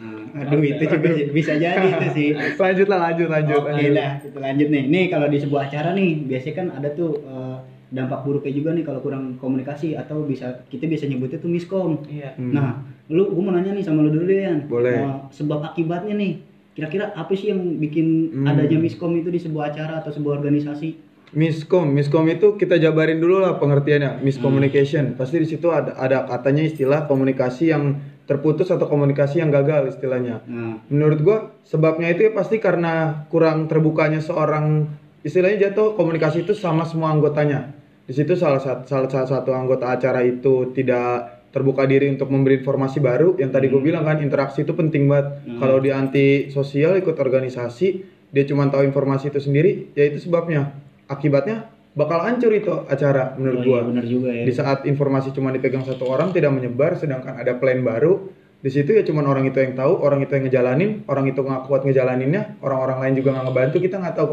Nah, 0.00 0.46
aduh 0.46 0.62
itu 0.62 0.80
juga 0.82 1.08
bisa 1.28 1.52
jadi 1.54 1.84
itu 1.84 2.06
sih. 2.16 2.28
lanjut 2.56 2.86
lah 2.86 2.98
lanjut 3.04 3.28
lanjut 3.28 3.60
Oke 3.60 3.68
lanjut. 3.70 3.92
dah, 3.92 4.10
kita 4.18 4.38
lanjut 4.38 4.68
nih. 4.68 4.82
Nih 4.86 5.04
kalau 5.06 5.26
di 5.26 5.36
sebuah 5.36 5.62
acara 5.66 5.92
nih, 5.92 6.10
biasanya 6.24 6.54
kan 6.54 6.66
ada 6.72 6.88
tuh 6.90 7.20
eh, 7.20 7.56
dampak 7.90 8.22
buruknya 8.22 8.52
juga 8.52 8.70
nih 8.72 8.82
kalau 8.82 9.00
kurang 9.00 9.36
komunikasi 9.36 9.92
atau 9.94 10.22
bisa 10.22 10.64
kita 10.66 10.86
bisa 10.86 11.04
nyebutnya 11.04 11.36
tuh 11.36 11.48
miskom. 11.48 12.00
Iya. 12.06 12.32
Hmm. 12.34 12.52
Nah, 12.52 12.80
lu 13.06 13.28
gua 13.28 13.42
mau 13.42 13.52
nanya 13.52 13.70
nih 13.70 13.82
sama 13.82 14.00
lu 14.00 14.08
dulu 14.08 14.24
deh, 14.24 14.40
Yan. 14.40 14.58
Boleh. 14.64 14.94
Eh, 14.96 15.16
sebab 15.30 15.60
akibatnya 15.64 16.14
nih, 16.14 16.40
kira-kira 16.72 17.12
apa 17.12 17.32
sih 17.32 17.50
yang 17.50 17.60
bikin 17.76 18.06
Hmm. 18.32 18.46
adanya 18.46 18.78
miskom 18.78 19.12
itu 19.14 19.28
di 19.28 19.36
sebuah 19.36 19.68
acara 19.68 20.00
atau 20.00 20.08
sebuah 20.08 20.38
organisasi? 20.38 21.12
miskom 21.30 21.94
miskom 21.94 22.26
itu 22.26 22.58
kita 22.58 22.74
jabarin 22.76 23.22
dulu 23.22 23.38
lah 23.38 23.54
pengertiannya 23.54 24.18
miscommunication 24.20 25.14
pasti 25.14 25.38
di 25.38 25.46
situ 25.46 25.70
ada 25.70 25.94
ada 25.94 26.26
katanya 26.26 26.66
istilah 26.66 27.06
komunikasi 27.06 27.70
yang 27.70 28.02
terputus 28.30 28.70
atau 28.70 28.86
komunikasi 28.86 29.42
yang 29.42 29.50
gagal 29.50 29.90
istilahnya. 29.98 30.46
Nah, 30.46 30.78
menurut 30.86 31.18
gua 31.18 31.38
sebabnya 31.66 32.14
itu 32.14 32.30
ya 32.30 32.32
pasti 32.32 32.62
karena 32.62 33.26
kurang 33.26 33.66
terbukanya 33.66 34.22
seorang 34.22 34.86
istilahnya 35.26 35.66
jatuh 35.66 35.98
komunikasi 35.98 36.46
itu 36.46 36.54
sama 36.54 36.86
semua 36.86 37.10
anggotanya. 37.10 37.74
Di 38.06 38.14
situ 38.14 38.38
salah 38.38 38.62
satu 38.62 38.86
salah, 38.86 39.10
salah 39.10 39.26
satu 39.26 39.50
anggota 39.50 39.90
acara 39.90 40.22
itu 40.22 40.70
tidak 40.70 41.42
terbuka 41.50 41.82
diri 41.90 42.06
untuk 42.06 42.30
memberi 42.30 42.62
informasi 42.62 43.02
baru. 43.02 43.34
Yang 43.34 43.50
tadi 43.58 43.66
gue 43.66 43.82
bilang 43.82 44.06
kan 44.06 44.22
interaksi 44.22 44.62
itu 44.62 44.78
penting 44.78 45.10
banget. 45.10 45.26
Hmm. 45.50 45.58
kalau 45.58 45.82
dia 45.82 45.98
anti 45.98 46.54
sosial 46.54 46.94
ikut 47.02 47.18
organisasi 47.18 47.88
dia 48.30 48.46
cuma 48.46 48.70
tahu 48.70 48.86
informasi 48.86 49.34
itu 49.34 49.42
sendiri 49.42 49.90
ya 49.98 50.06
itu 50.06 50.22
sebabnya. 50.22 50.70
Akibatnya 51.10 51.66
bakal 51.90 52.22
hancur 52.22 52.54
itu 52.54 52.70
acara 52.86 53.34
menurut 53.34 53.60
oh 53.60 53.64
gua 53.66 53.78
iya, 53.82 53.86
bener 53.90 54.04
juga 54.06 54.30
ya. 54.30 54.44
di 54.46 54.52
saat 54.54 54.86
informasi 54.86 55.34
cuma 55.34 55.50
dipegang 55.50 55.82
satu 55.82 56.06
orang 56.06 56.30
tidak 56.30 56.54
menyebar 56.54 56.94
sedangkan 56.94 57.34
ada 57.34 57.58
plan 57.58 57.82
baru 57.82 58.30
di 58.60 58.70
situ 58.70 58.94
ya 58.94 59.02
cuma 59.02 59.26
orang 59.26 59.48
itu 59.48 59.58
yang 59.58 59.74
tahu 59.74 59.98
orang 60.04 60.22
itu 60.22 60.32
yang 60.36 60.44
ngejalanin 60.46 60.90
orang 61.10 61.26
itu 61.26 61.40
nggak 61.42 61.66
kuat 61.66 61.82
ngejalaninnya 61.82 62.60
orang-orang 62.62 62.98
lain 63.02 63.14
juga 63.18 63.28
nggak 63.34 63.44
ngebantu 63.50 63.76
kita 63.82 63.96
nggak 63.98 64.14
tahu 64.14 64.26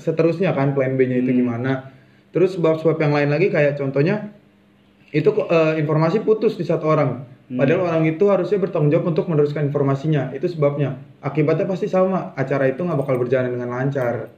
seterusnya 0.00 0.56
kan 0.56 0.72
plan 0.72 0.96
B-nya 0.96 1.20
itu 1.20 1.30
Hmm. 1.34 1.38
gimana 1.44 1.72
terus 2.32 2.56
sebab-sebab 2.56 2.96
yang 3.02 3.12
lain 3.12 3.28
lagi 3.34 3.52
kayak 3.52 3.76
contohnya 3.76 4.32
itu 5.12 5.28
eh, 5.28 5.74
informasi 5.80 6.24
putus 6.24 6.56
di 6.56 6.64
satu 6.64 6.88
orang 6.88 7.26
Hmm. 7.48 7.56
padahal 7.56 7.88
orang 7.88 8.04
itu 8.04 8.28
harusnya 8.28 8.60
bertanggung 8.60 8.92
jawab 8.92 9.08
untuk 9.08 9.24
meneruskan 9.32 9.72
informasinya 9.72 10.36
itu 10.36 10.52
sebabnya 10.52 11.00
akibatnya 11.24 11.64
pasti 11.64 11.88
sama 11.88 12.36
acara 12.36 12.68
itu 12.68 12.84
nggak 12.84 13.00
bakal 13.00 13.16
berjalan 13.16 13.56
dengan 13.56 13.72
lancar 13.72 14.28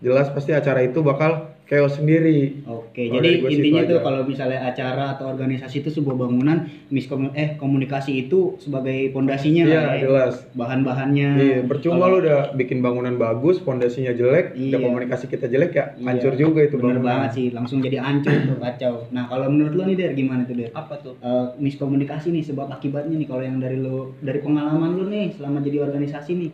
jelas 0.00 0.30
pasti 0.30 0.50
acara 0.50 0.80
itu 0.80 0.98
bakal 1.00 1.32
chaos 1.64 1.96
sendiri 1.96 2.60
Oke, 2.68 3.08
Kalau 3.08 3.18
jadi 3.18 3.40
intinya 3.42 3.82
itu 3.82 3.90
tuh 3.90 4.00
kalau 4.00 4.20
misalnya 4.22 4.60
acara 4.62 5.16
atau 5.16 5.26
organisasi 5.26 5.80
itu 5.80 5.90
sebuah 5.90 6.14
bangunan, 6.14 6.62
miskom 6.88 7.32
eh 7.32 7.56
komunikasi 7.56 8.22
itu 8.22 8.54
sebagai 8.56 9.10
pondasinya 9.10 9.64
Iya, 9.64 9.74
lah 9.74 9.94
ya. 9.96 10.02
jelas. 10.04 10.34
Bahan-bahannya. 10.52 11.28
Iya, 11.34 11.58
percuma 11.64 12.04
Kalau- 12.04 12.12
lu 12.12 12.22
udah 12.22 12.38
bikin 12.52 12.78
bangunan 12.78 13.16
bagus, 13.16 13.58
pondasinya 13.58 14.12
jelek, 14.12 14.52
udah 14.52 14.60
Iya. 14.70 14.78
komunikasi 14.78 15.24
kita 15.26 15.48
jelek 15.48 15.72
ya, 15.72 15.84
Iya, 15.90 16.04
hancur 16.04 16.32
juga 16.36 16.60
itu 16.62 16.76
Bener 16.76 17.00
bangunan. 17.00 17.02
banget 17.02 17.30
sih, 17.32 17.46
langsung 17.50 17.80
jadi 17.80 17.96
hancur 17.98 18.30
tuh 18.44 18.58
kacau. 18.60 18.94
Nah, 19.10 19.24
kalau 19.24 19.46
menurut 19.48 19.72
lo 19.72 19.82
nih 19.84 19.96
Der 19.96 20.12
gimana 20.12 20.44
tuh 20.44 20.54
Der? 20.54 20.70
Apa 20.70 20.94
tuh? 20.96 21.16
Eh, 21.18 21.46
miskomunikasi 21.58 22.28
nih 22.30 22.44
sebab 22.44 22.68
akibatnya 22.68 23.16
nih 23.16 23.26
kalau 23.26 23.42
yang 23.42 23.56
dari 23.56 23.76
lo 23.76 24.12
dari 24.20 24.38
pengalaman 24.38 24.94
lu 24.94 25.08
nih 25.08 25.32
selama 25.32 25.58
jadi 25.58 25.80
organisasi 25.82 26.32
nih. 26.36 26.50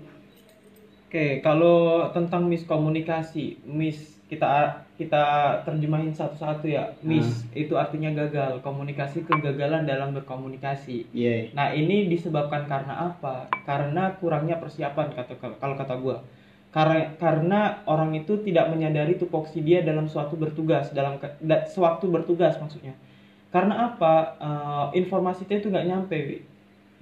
Oke, 1.10 1.42
kalau 1.42 2.06
tentang 2.14 2.46
miskomunikasi, 2.46 3.66
mis 3.66 4.22
kita 4.30 4.78
kita 4.94 5.58
terjemahin 5.66 6.14
satu-satu 6.14 6.70
ya. 6.70 6.94
Mis 7.02 7.42
itu 7.50 7.74
artinya 7.74 8.14
gagal, 8.14 8.62
komunikasi 8.62 9.26
kegagalan 9.26 9.90
dalam 9.90 10.14
berkomunikasi. 10.14 11.10
Iya. 11.10 11.50
Nah, 11.50 11.74
ini 11.74 12.06
disebabkan 12.06 12.70
karena 12.70 13.10
apa? 13.10 13.50
Karena 13.66 14.14
kurangnya 14.22 14.62
persiapan 14.62 15.10
kata 15.10 15.34
kalau 15.58 15.74
kata 15.74 15.94
gua. 15.98 16.22
Karena 16.70 17.18
karena 17.18 17.60
orang 17.90 18.14
itu 18.14 18.38
tidak 18.46 18.70
menyadari 18.70 19.18
tupoksi 19.18 19.66
dia 19.66 19.82
dalam 19.82 20.06
suatu 20.06 20.38
bertugas, 20.38 20.94
dalam 20.94 21.18
da- 21.42 21.66
sewaktu 21.66 22.06
bertugas 22.06 22.54
maksudnya. 22.62 22.94
Karena 23.50 23.90
apa? 23.90 24.38
Eh, 24.38 24.86
informasi 25.02 25.42
itu 25.50 25.74
nggak 25.74 25.90
nyampe. 25.90 26.46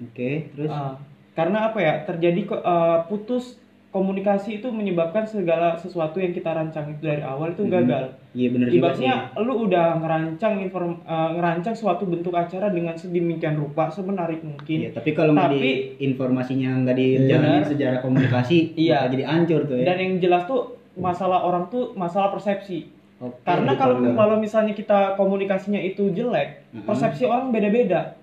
Oke, 0.00 0.48
terus 0.56 0.72
Ah, 0.72 0.96
karena 1.36 1.68
apa 1.68 1.78
ya 1.84 1.94
terjadi 2.08 2.40
eh, 2.48 2.98
putus 3.12 3.67
komunikasi 3.98 4.62
itu 4.62 4.70
menyebabkan 4.70 5.26
segala 5.26 5.74
sesuatu 5.74 6.16
yang 6.16 6.30
kita 6.30 6.54
rancang 6.54 6.86
itu 6.88 7.02
dari 7.02 7.18
awal 7.20 7.50
itu 7.50 7.66
Mhm. 7.66 7.72
gagal. 7.72 8.04
iya 8.30 8.48
bener 8.48 8.70
juga 8.70 8.94
sih. 8.94 9.10
Lu 9.40 9.66
udah 9.66 9.98
ngerancang 9.98 10.54
inform 10.60 11.02
eh, 11.02 11.30
ngerancang 11.34 11.74
suatu 11.74 12.06
bentuk 12.06 12.30
acara 12.32 12.70
dengan 12.70 12.94
sedemikian 12.94 13.58
rupa 13.58 13.90
semenarik 13.90 14.38
Iya, 14.38 14.46
mungkin. 14.46 14.78
tapi 14.94 15.10
kalau 15.10 15.34
nggak 15.34 15.50
di 15.52 15.72
informasinya 16.00 16.70
nggak 16.78 16.96
dijalanin 16.96 17.54
Benar. 17.58 17.66
secara 17.66 17.96
komunikasi, 17.98 18.58
Iya. 18.86 19.10
jadi 19.10 19.24
hancur 19.26 19.66
tuh 19.66 19.76
ya. 19.76 19.84
Dan 19.84 19.96
yang 19.98 20.12
jelas 20.20 20.46
tuh 20.46 20.62
masalah 20.94 21.42
orang 21.42 21.66
tuh 21.66 21.90
masalah 21.92 22.30
persepsi. 22.30 22.94
Oke, 23.18 23.34
Karena 23.42 23.74
kalau 23.74 23.98
kalau 24.14 24.38
misalnya 24.38 24.70
kita 24.72 25.18
komunikasinya 25.18 25.82
itu 25.82 26.14
jelek, 26.14 26.70
Mhm. 26.70 26.86
persepsi 26.86 27.26
orang 27.26 27.50
beda-beda. 27.50 28.14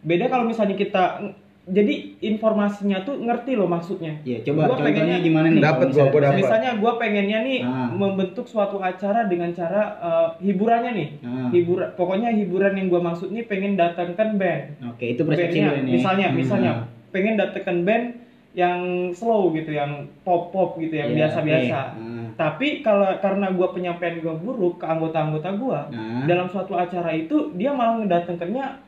Beda 0.00 0.28
kalau 0.28 0.46
misalnya 0.46 0.76
kita 0.76 1.18
jadi 1.64 1.94
informasinya 2.20 3.00
tuh 3.02 3.16
ngerti 3.18 3.56
loh 3.56 3.64
maksudnya. 3.64 4.20
Iya, 4.20 4.44
coba 4.44 4.60
Gua 4.60 4.76
contohnya 4.76 5.00
pengennya- 5.00 5.24
gimana 5.24 5.46
nih? 5.48 5.56
Kalau 5.56 5.72
gua, 5.72 5.86
misalnya- 5.86 6.12
gua 6.12 6.20
dapet. 6.20 6.38
Misalnya 6.38 6.70
gue 6.76 6.92
pengennya 6.98 7.38
nih 7.40 7.58
Ah. 7.62 7.88
membentuk 7.90 8.44
suatu 8.44 8.76
acara 8.78 9.20
dengan 9.24 9.50
cara 9.50 9.82
eh, 9.96 10.28
hiburannya 10.44 10.92
nih, 10.92 11.08
Ah. 11.20 11.48
hiburan, 11.48 11.88
pokoknya 11.94 12.28
hiburan 12.30 12.76
yang 12.76 12.86
gue 12.86 13.00
maksud 13.00 13.28
nih 13.30 13.44
pengen 13.44 13.74
datangkan 13.74 14.36
band, 14.36 14.62
Oke, 14.92 15.04
itu 15.10 15.24
persepsi 15.24 15.58
ini. 15.58 15.90
misalnya, 15.90 16.28
Hmm. 16.28 16.36
misalnya 16.36 16.72
pengen 17.08 17.34
datangkan 17.34 17.78
band 17.82 18.06
yang 18.52 18.78
slow 19.10 19.50
gitu, 19.50 19.72
yang 19.72 19.90
pop 20.20 20.52
pop 20.52 20.76
gitu, 20.76 20.94
yang 20.94 21.10
Iya, 21.10 21.26
biasa-biasa. 21.26 21.78
oke. 21.90 21.98
Ah. 21.98 22.26
Tapi 22.34 22.68
kalau 22.80 23.08
karena 23.18 23.46
gue 23.48 23.68
penyampaian 23.72 24.20
gue 24.20 24.34
buruk 24.36 24.78
ke 24.78 24.86
anggota-anggota 24.86 25.48
gue, 25.54 25.80
Nah. 25.90 26.22
dalam 26.24 26.46
suatu 26.46 26.74
acara 26.74 27.08
itu 27.10 27.50
dia 27.54 27.72
malah 27.72 27.98
ngedatengkannya 27.98 28.83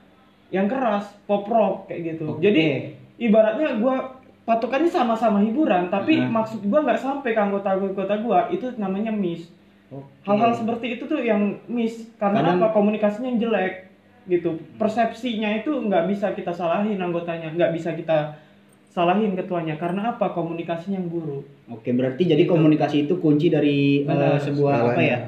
yang 0.49 0.67
keras, 0.67 1.11
pop 1.25 1.45
rock 1.47 1.91
kayak 1.91 2.17
gitu. 2.17 2.33
Oke. 2.33 2.41
Jadi 2.41 2.63
ibaratnya 3.19 3.77
gue 3.77 3.95
patokannya 4.43 4.87
sama-sama 4.87 5.43
hiburan, 5.43 5.89
tapi 5.89 6.23
Nah. 6.23 6.43
maksud 6.43 6.63
gue 6.63 6.81
nggak 6.81 6.97
sampai 6.97 7.35
ke 7.35 7.41
anggota-anggota 7.41 8.15
gue, 8.17 8.39
itu 8.53 8.67
namanya 8.77 9.11
miss. 9.11 9.51
Hal-hal 10.23 10.51
seperti 10.53 10.99
itu 10.99 11.07
tuh 11.07 11.19
yang 11.19 11.63
miss 11.67 12.11
karena 12.17 12.43
Kadang- 12.43 12.59
apa 12.59 12.67
komunikasinya 12.73 13.27
yang 13.29 13.41
jelek 13.41 13.87
gitu. 14.27 14.59
Persepsinya 14.77 15.55
itu 15.57 15.71
nggak 15.71 16.07
bisa 16.07 16.31
kita 16.31 16.51
salahin 16.51 16.99
anggotanya, 16.99 17.55
nggak 17.55 17.71
bisa 17.73 17.95
kita 17.95 18.35
salahin 18.91 19.35
ketuanya 19.35 19.77
karena 19.77 20.11
apa 20.11 20.31
komunikasinya 20.31 20.97
yang 20.97 21.07
buruk. 21.07 21.45
Oke, 21.69 21.91
berarti 21.93 22.23
jadi 22.25 22.43
Gitu. 22.43 22.51
komunikasi 22.51 22.97
itu 23.05 23.15
kunci 23.17 23.47
dari 23.47 24.03
eh, 24.03 24.09
Benar. 24.09 24.41
sebuah 24.41 24.73
apa 24.75 24.91
Segalanya. 24.95 25.07
ya? 25.07 25.19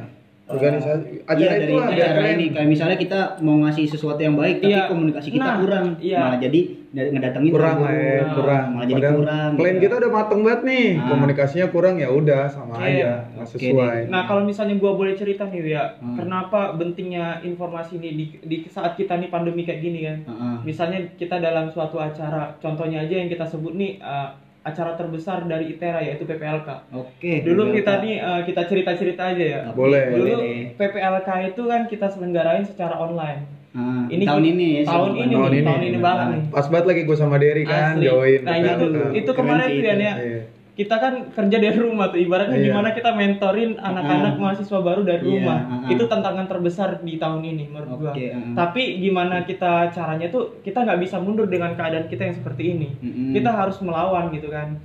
Organisasi 0.48 1.08
acara 1.22 1.36
Iya, 1.38 1.48
itu 1.50 1.60
dari 1.60 1.74
lah 1.74 1.88
biar 1.88 2.08
acara 2.08 2.28
ini 2.30 2.46
kayak 2.48 2.68
misalnya 2.68 2.96
kita 2.96 3.20
mau 3.38 3.56
ngasih 3.60 3.84
sesuatu 3.86 4.16
yang 4.18 4.32
baik 4.32 4.56
tapi 4.58 4.72
Iya. 4.72 4.88
komunikasi 4.88 5.28
kita 5.30 5.44
Nah, 5.44 5.56
kurang 5.60 5.86
iya. 5.98 6.18
malah 6.18 6.38
jadi 6.38 6.60
dari- 6.88 7.10
ngedatengin 7.12 7.52
kurang 7.52 7.76
lah 7.78 7.92
ya, 7.92 7.92
baru. 7.92 8.16
Nah, 8.18 8.32
kurang. 8.32 8.66
malah 8.70 8.86
jadi 8.86 8.96
Padahal 8.98 9.18
kurang 9.18 9.50
Plan 9.52 9.68
gitu. 9.68 9.82
kita 9.84 9.94
udah 9.94 10.10
mateng 10.10 10.40
banget 10.40 10.60
nih, 10.64 10.86
Ah. 10.88 11.06
komunikasinya 11.06 11.66
kurang 11.68 11.94
ya 11.94 12.08
udah 12.10 12.42
sama 12.46 12.72
Iya, 12.74 12.88
aja, 12.88 13.10
nggak 13.28 13.44
oke 13.44 13.52
sesuai. 13.54 13.98
Nah 14.08 14.22
kalau 14.24 14.42
misalnya 14.42 14.74
gua 14.74 14.92
boleh 14.94 15.14
cerita 15.14 15.44
nih 15.44 15.60
ya, 15.68 15.84
Hmm. 15.94 16.16
kenapa 16.16 16.60
pentingnya 16.74 17.26
informasi 17.42 17.92
ini 17.94 18.08
di, 18.10 18.24
di 18.40 18.56
saat 18.66 18.92
kita 18.94 19.14
nih 19.14 19.28
pandemi 19.28 19.62
kayak 19.62 19.80
gini 19.80 20.00
kan? 20.02 20.18
Heeh. 20.24 20.54
Misalnya 20.64 20.98
kita 21.14 21.36
dalam 21.38 21.68
suatu 21.68 21.98
acara, 21.98 22.56
contohnya 22.56 23.00
aja 23.00 23.14
yang 23.14 23.28
kita 23.28 23.44
sebut 23.44 23.74
nih 23.74 24.00
uh, 24.00 24.32
acara 24.68 24.92
terbesar 24.94 25.44
dari 25.44 25.70
ITERA 25.70 26.00
yaitu 26.02 26.22
PPLK. 26.22 26.68
Oke. 26.90 27.42
Dulu 27.42 27.62
Beberapa. 27.64 27.76
kita 27.76 27.92
nih 27.98 28.14
uh, 28.18 28.40
kita 28.42 28.62
cerita-cerita 28.64 29.22
aja 29.26 29.44
ya. 29.44 29.60
Boleh. 29.72 30.04
Dulu. 30.10 30.36
PPLK 30.74 31.28
itu 31.48 31.62
kan 31.64 31.80
kita 31.84 32.06
selenggarain 32.08 32.62
secara 32.62 32.94
online. 32.96 33.56
Ah, 33.70 34.08
Ini 34.08 34.24
tahun 34.24 34.44
ini 34.48 34.66
ya. 34.80 34.82
tahun 34.86 35.10
ini 35.14 35.34
Tahun 35.34 35.52
ini. 35.52 35.62
tahun 35.62 35.82
ini 35.84 35.98
banget 35.98 36.26
nih. 36.30 36.42
Pas 36.50 36.66
banget 36.66 36.86
lagi 36.88 37.02
gue 37.04 37.16
sama 37.16 37.36
Derry 37.36 37.62
kan, 37.62 37.94
Asli. 37.94 38.04
join. 38.04 38.40
Nah 38.40 38.54
PPLK. 38.54 38.72
itu 38.74 38.86
itu 39.14 39.30
kemarin 39.32 39.66
tuh 39.68 39.82
ya. 39.84 39.94
Iya. 39.94 40.40
Kita 40.78 40.94
kan 40.94 41.34
kerja 41.34 41.58
dari 41.58 41.74
rumah 41.74 42.06
tuh 42.06 42.22
ibaratnya 42.22 42.54
Iya. 42.54 42.70
gimana 42.70 42.94
kita 42.94 43.10
mentorin 43.10 43.74
anak-anak 43.74 44.38
Ah. 44.38 44.38
mahasiswa 44.38 44.78
baru 44.78 45.02
dari 45.02 45.26
Iya, 45.26 45.30
rumah. 45.42 45.58
ah, 45.58 45.74
ah. 45.82 45.90
Itu 45.90 46.06
tantangan 46.06 46.46
terbesar 46.46 47.02
di 47.02 47.18
tahun 47.18 47.42
ini 47.42 47.64
menurut 47.66 47.98
gua. 47.98 48.12
Oke, 48.14 48.30
ah. 48.30 48.38
Tapi 48.54 49.02
gimana 49.02 49.42
kita 49.42 49.90
caranya 49.90 50.30
tuh 50.30 50.62
kita 50.62 50.86
nggak 50.86 51.02
bisa 51.02 51.18
mundur 51.18 51.50
dengan 51.50 51.74
keadaan 51.74 52.06
kita 52.06 52.30
yang 52.30 52.36
seperti 52.38 52.62
ini. 52.72 52.88
Mm-mm. 52.96 53.34
Kita 53.34 53.50
harus 53.50 53.82
melawan 53.82 54.30
gitu 54.30 54.48
kan. 54.48 54.78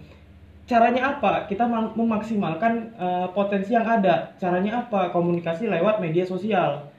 Caranya 0.65 1.13
apa? 1.13 1.45
Kita 1.45 1.69
memaksimalkan 1.93 2.73
eh, 2.95 3.27
potensi 3.29 3.71
yang 3.71 3.85
ada. 3.85 4.33
Caranya 4.35 4.81
apa? 4.81 5.13
Komunikasi 5.13 5.69
lewat 5.69 6.01
media 6.01 6.25
sosial. 6.25 6.89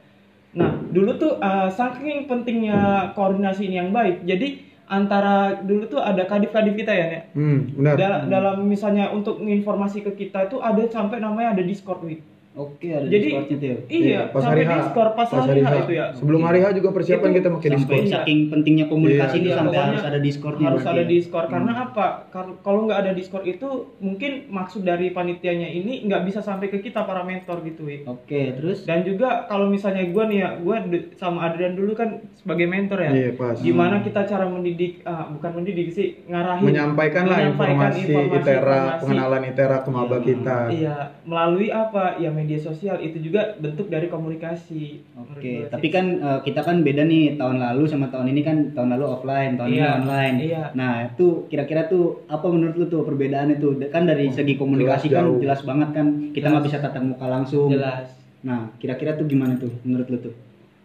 Nah, 0.54 0.70
dulu 0.94 1.18
tuh 1.18 1.42
eh, 1.42 1.66
saking 1.68 2.30
pentingnya 2.30 3.10
koordinasi 3.12 3.66
ini 3.66 3.76
yang 3.76 3.90
baik. 3.90 4.22
Jadi 4.22 4.70
antara 4.84 5.64
dulu 5.64 5.88
tuh 5.88 6.00
ada 6.00 6.28
kadif-kadif 6.28 6.76
kita 6.76 6.92
ya, 6.92 7.06
Nek. 7.08 7.22
Hmm, 7.32 7.58
benar. 7.72 7.94
Dal- 7.96 8.24
dalam 8.28 8.56
misalnya 8.68 9.08
untuk 9.10 9.40
informasi 9.40 10.04
ke 10.04 10.12
kita 10.12 10.52
itu 10.52 10.60
ada 10.60 10.84
sampai 10.88 11.20
namanya 11.24 11.56
ada 11.56 11.64
Discord, 11.64 12.04
Wi. 12.04 12.20
Oke, 12.54 12.86
ada 12.86 13.10
Jadi- 13.10 13.34
Discord-nya 13.34 13.56
tuh. 13.58 13.78
Iya, 13.90 14.20
pas 14.30 14.40
sampai 14.40 14.54
hari 14.54 14.62
H. 14.62 14.72
Discord 14.78 15.10
pas, 15.12 15.26
hari 15.26 15.58
H 15.58 15.70
itu 15.74 15.92
ya. 15.92 16.06
Sebelum 16.14 16.40
hari 16.40 16.58
H 16.62 16.66
juga 16.70 16.88
persiapan 16.94 17.28
Itu 17.28 17.36
kita 17.36 17.48
pakai 17.50 17.70
Discord. 17.74 17.98
Iya. 17.98 18.12
saking 18.14 18.38
pentingnya 18.46 18.86
komunikasi 18.86 19.26
Iya, 19.26 19.34
ini 19.34 19.48
iya. 19.50 19.56
sampai 19.56 19.70
Pokoknya 19.74 19.90
harus 19.90 20.04
ada 20.04 20.18
Discord-nya 20.22 20.64
harus 20.64 20.78
berarti 20.78 20.94
ada 20.94 21.02
ya? 21.02 21.10
Discord 21.10 21.46
karena 21.50 21.72
apa? 21.82 22.06
Kar- 22.30 22.56
kalau 22.62 22.80
nggak 22.86 22.98
ada 23.00 23.10
Discord 23.12 23.44
itu 23.44 23.68
mungkin 23.98 24.32
maksud 24.48 24.80
dari 24.80 25.06
panitianya 25.10 25.66
ini 25.68 25.92
nggak 26.04 26.22
bisa 26.22 26.40
sampai 26.40 26.66
ke 26.68 26.78
kita 26.78 27.02
para 27.02 27.22
mentor 27.22 27.58
gitu, 27.64 27.82
Wi. 27.84 28.06
Oke, 28.06 28.54
terus 28.54 28.86
Dan 28.86 29.02
juga 29.02 29.44
kalau 29.44 29.66
misalnya 29.66 30.06
gue 30.06 30.24
nih 30.24 30.38
ya, 30.38 30.50
gue 30.54 30.76
sama 31.16 31.50
Adrian 31.50 31.74
dulu 31.74 31.90
kan 31.92 32.22
sebagai 32.36 32.66
mentor 32.66 33.02
ya. 33.02 33.10
Iya, 33.10 33.30
pas. 33.34 33.58
Gimana 33.58 33.98
kita 33.98 34.22
cara 34.24 34.46
mendidik, 34.46 35.02
ah, 35.02 35.26
bukan 35.26 35.50
mendidik 35.54 35.90
sih, 35.90 36.22
ngarahin. 36.24 36.62
Menyampaikan 36.62 37.26
lah 37.26 37.42
informasi, 37.42 38.06
informasi, 38.06 38.38
ITERA, 38.38 38.62
informasi. 38.78 39.00
pengenalan 39.02 39.42
ITERA 39.44 39.76
ke 39.80 39.90
maba 39.90 40.14
Iya. 40.14 40.22
kita. 40.22 40.58
Iya, 40.70 40.96
melalui 41.24 41.68
apa? 41.68 42.04
Ya 42.16 42.30
media 42.44 42.60
sosial 42.60 43.00
itu 43.00 43.16
juga 43.18 43.56
bentuk 43.56 43.88
dari 43.88 44.06
komunikasi. 44.06 45.00
Oke, 45.16 45.64
gua 45.64 45.72
tapi 45.72 45.88
kan 45.88 46.06
eh, 46.20 46.40
kita 46.44 46.60
kan 46.60 46.84
beda 46.84 47.02
nih 47.02 47.34
tahun 47.34 47.56
lalu 47.58 47.88
sama 47.88 48.12
tahun 48.12 48.30
ini 48.36 48.40
kan 48.44 48.56
tahun 48.76 48.94
lalu 48.94 49.04
offline, 49.08 49.56
tahun 49.56 49.68
ini 49.72 49.80
Iya, 49.80 49.90
online. 49.98 50.36
iya. 50.38 50.62
Nah, 50.76 51.08
itu 51.08 51.48
kira-kira 51.48 51.88
tuh 51.88 52.22
apa 52.28 52.46
menurut 52.52 52.76
lu 52.76 52.86
tuh 52.86 53.02
perbedaannya 53.02 53.56
tuh? 53.56 53.80
Kan 53.88 54.04
dari 54.04 54.28
segi 54.28 54.54
komunikasi 54.54 55.08
jelas 55.08 55.16
kan 55.16 55.24
jauh. 55.26 55.40
jelas 55.40 55.60
banget 55.64 55.88
kan 55.90 56.06
kita 56.30 56.46
nggak 56.46 56.64
bisa 56.68 56.78
tatap 56.78 57.02
muka 57.02 57.26
langsum. 57.26 57.66
jelas. 57.72 58.06
Nah, 58.44 58.68
kira-kira 58.76 59.16
tuh 59.16 59.24
gimana 59.24 59.56
tuh 59.56 59.72
menurut 59.88 60.06
lu 60.12 60.18
tuh? 60.20 60.34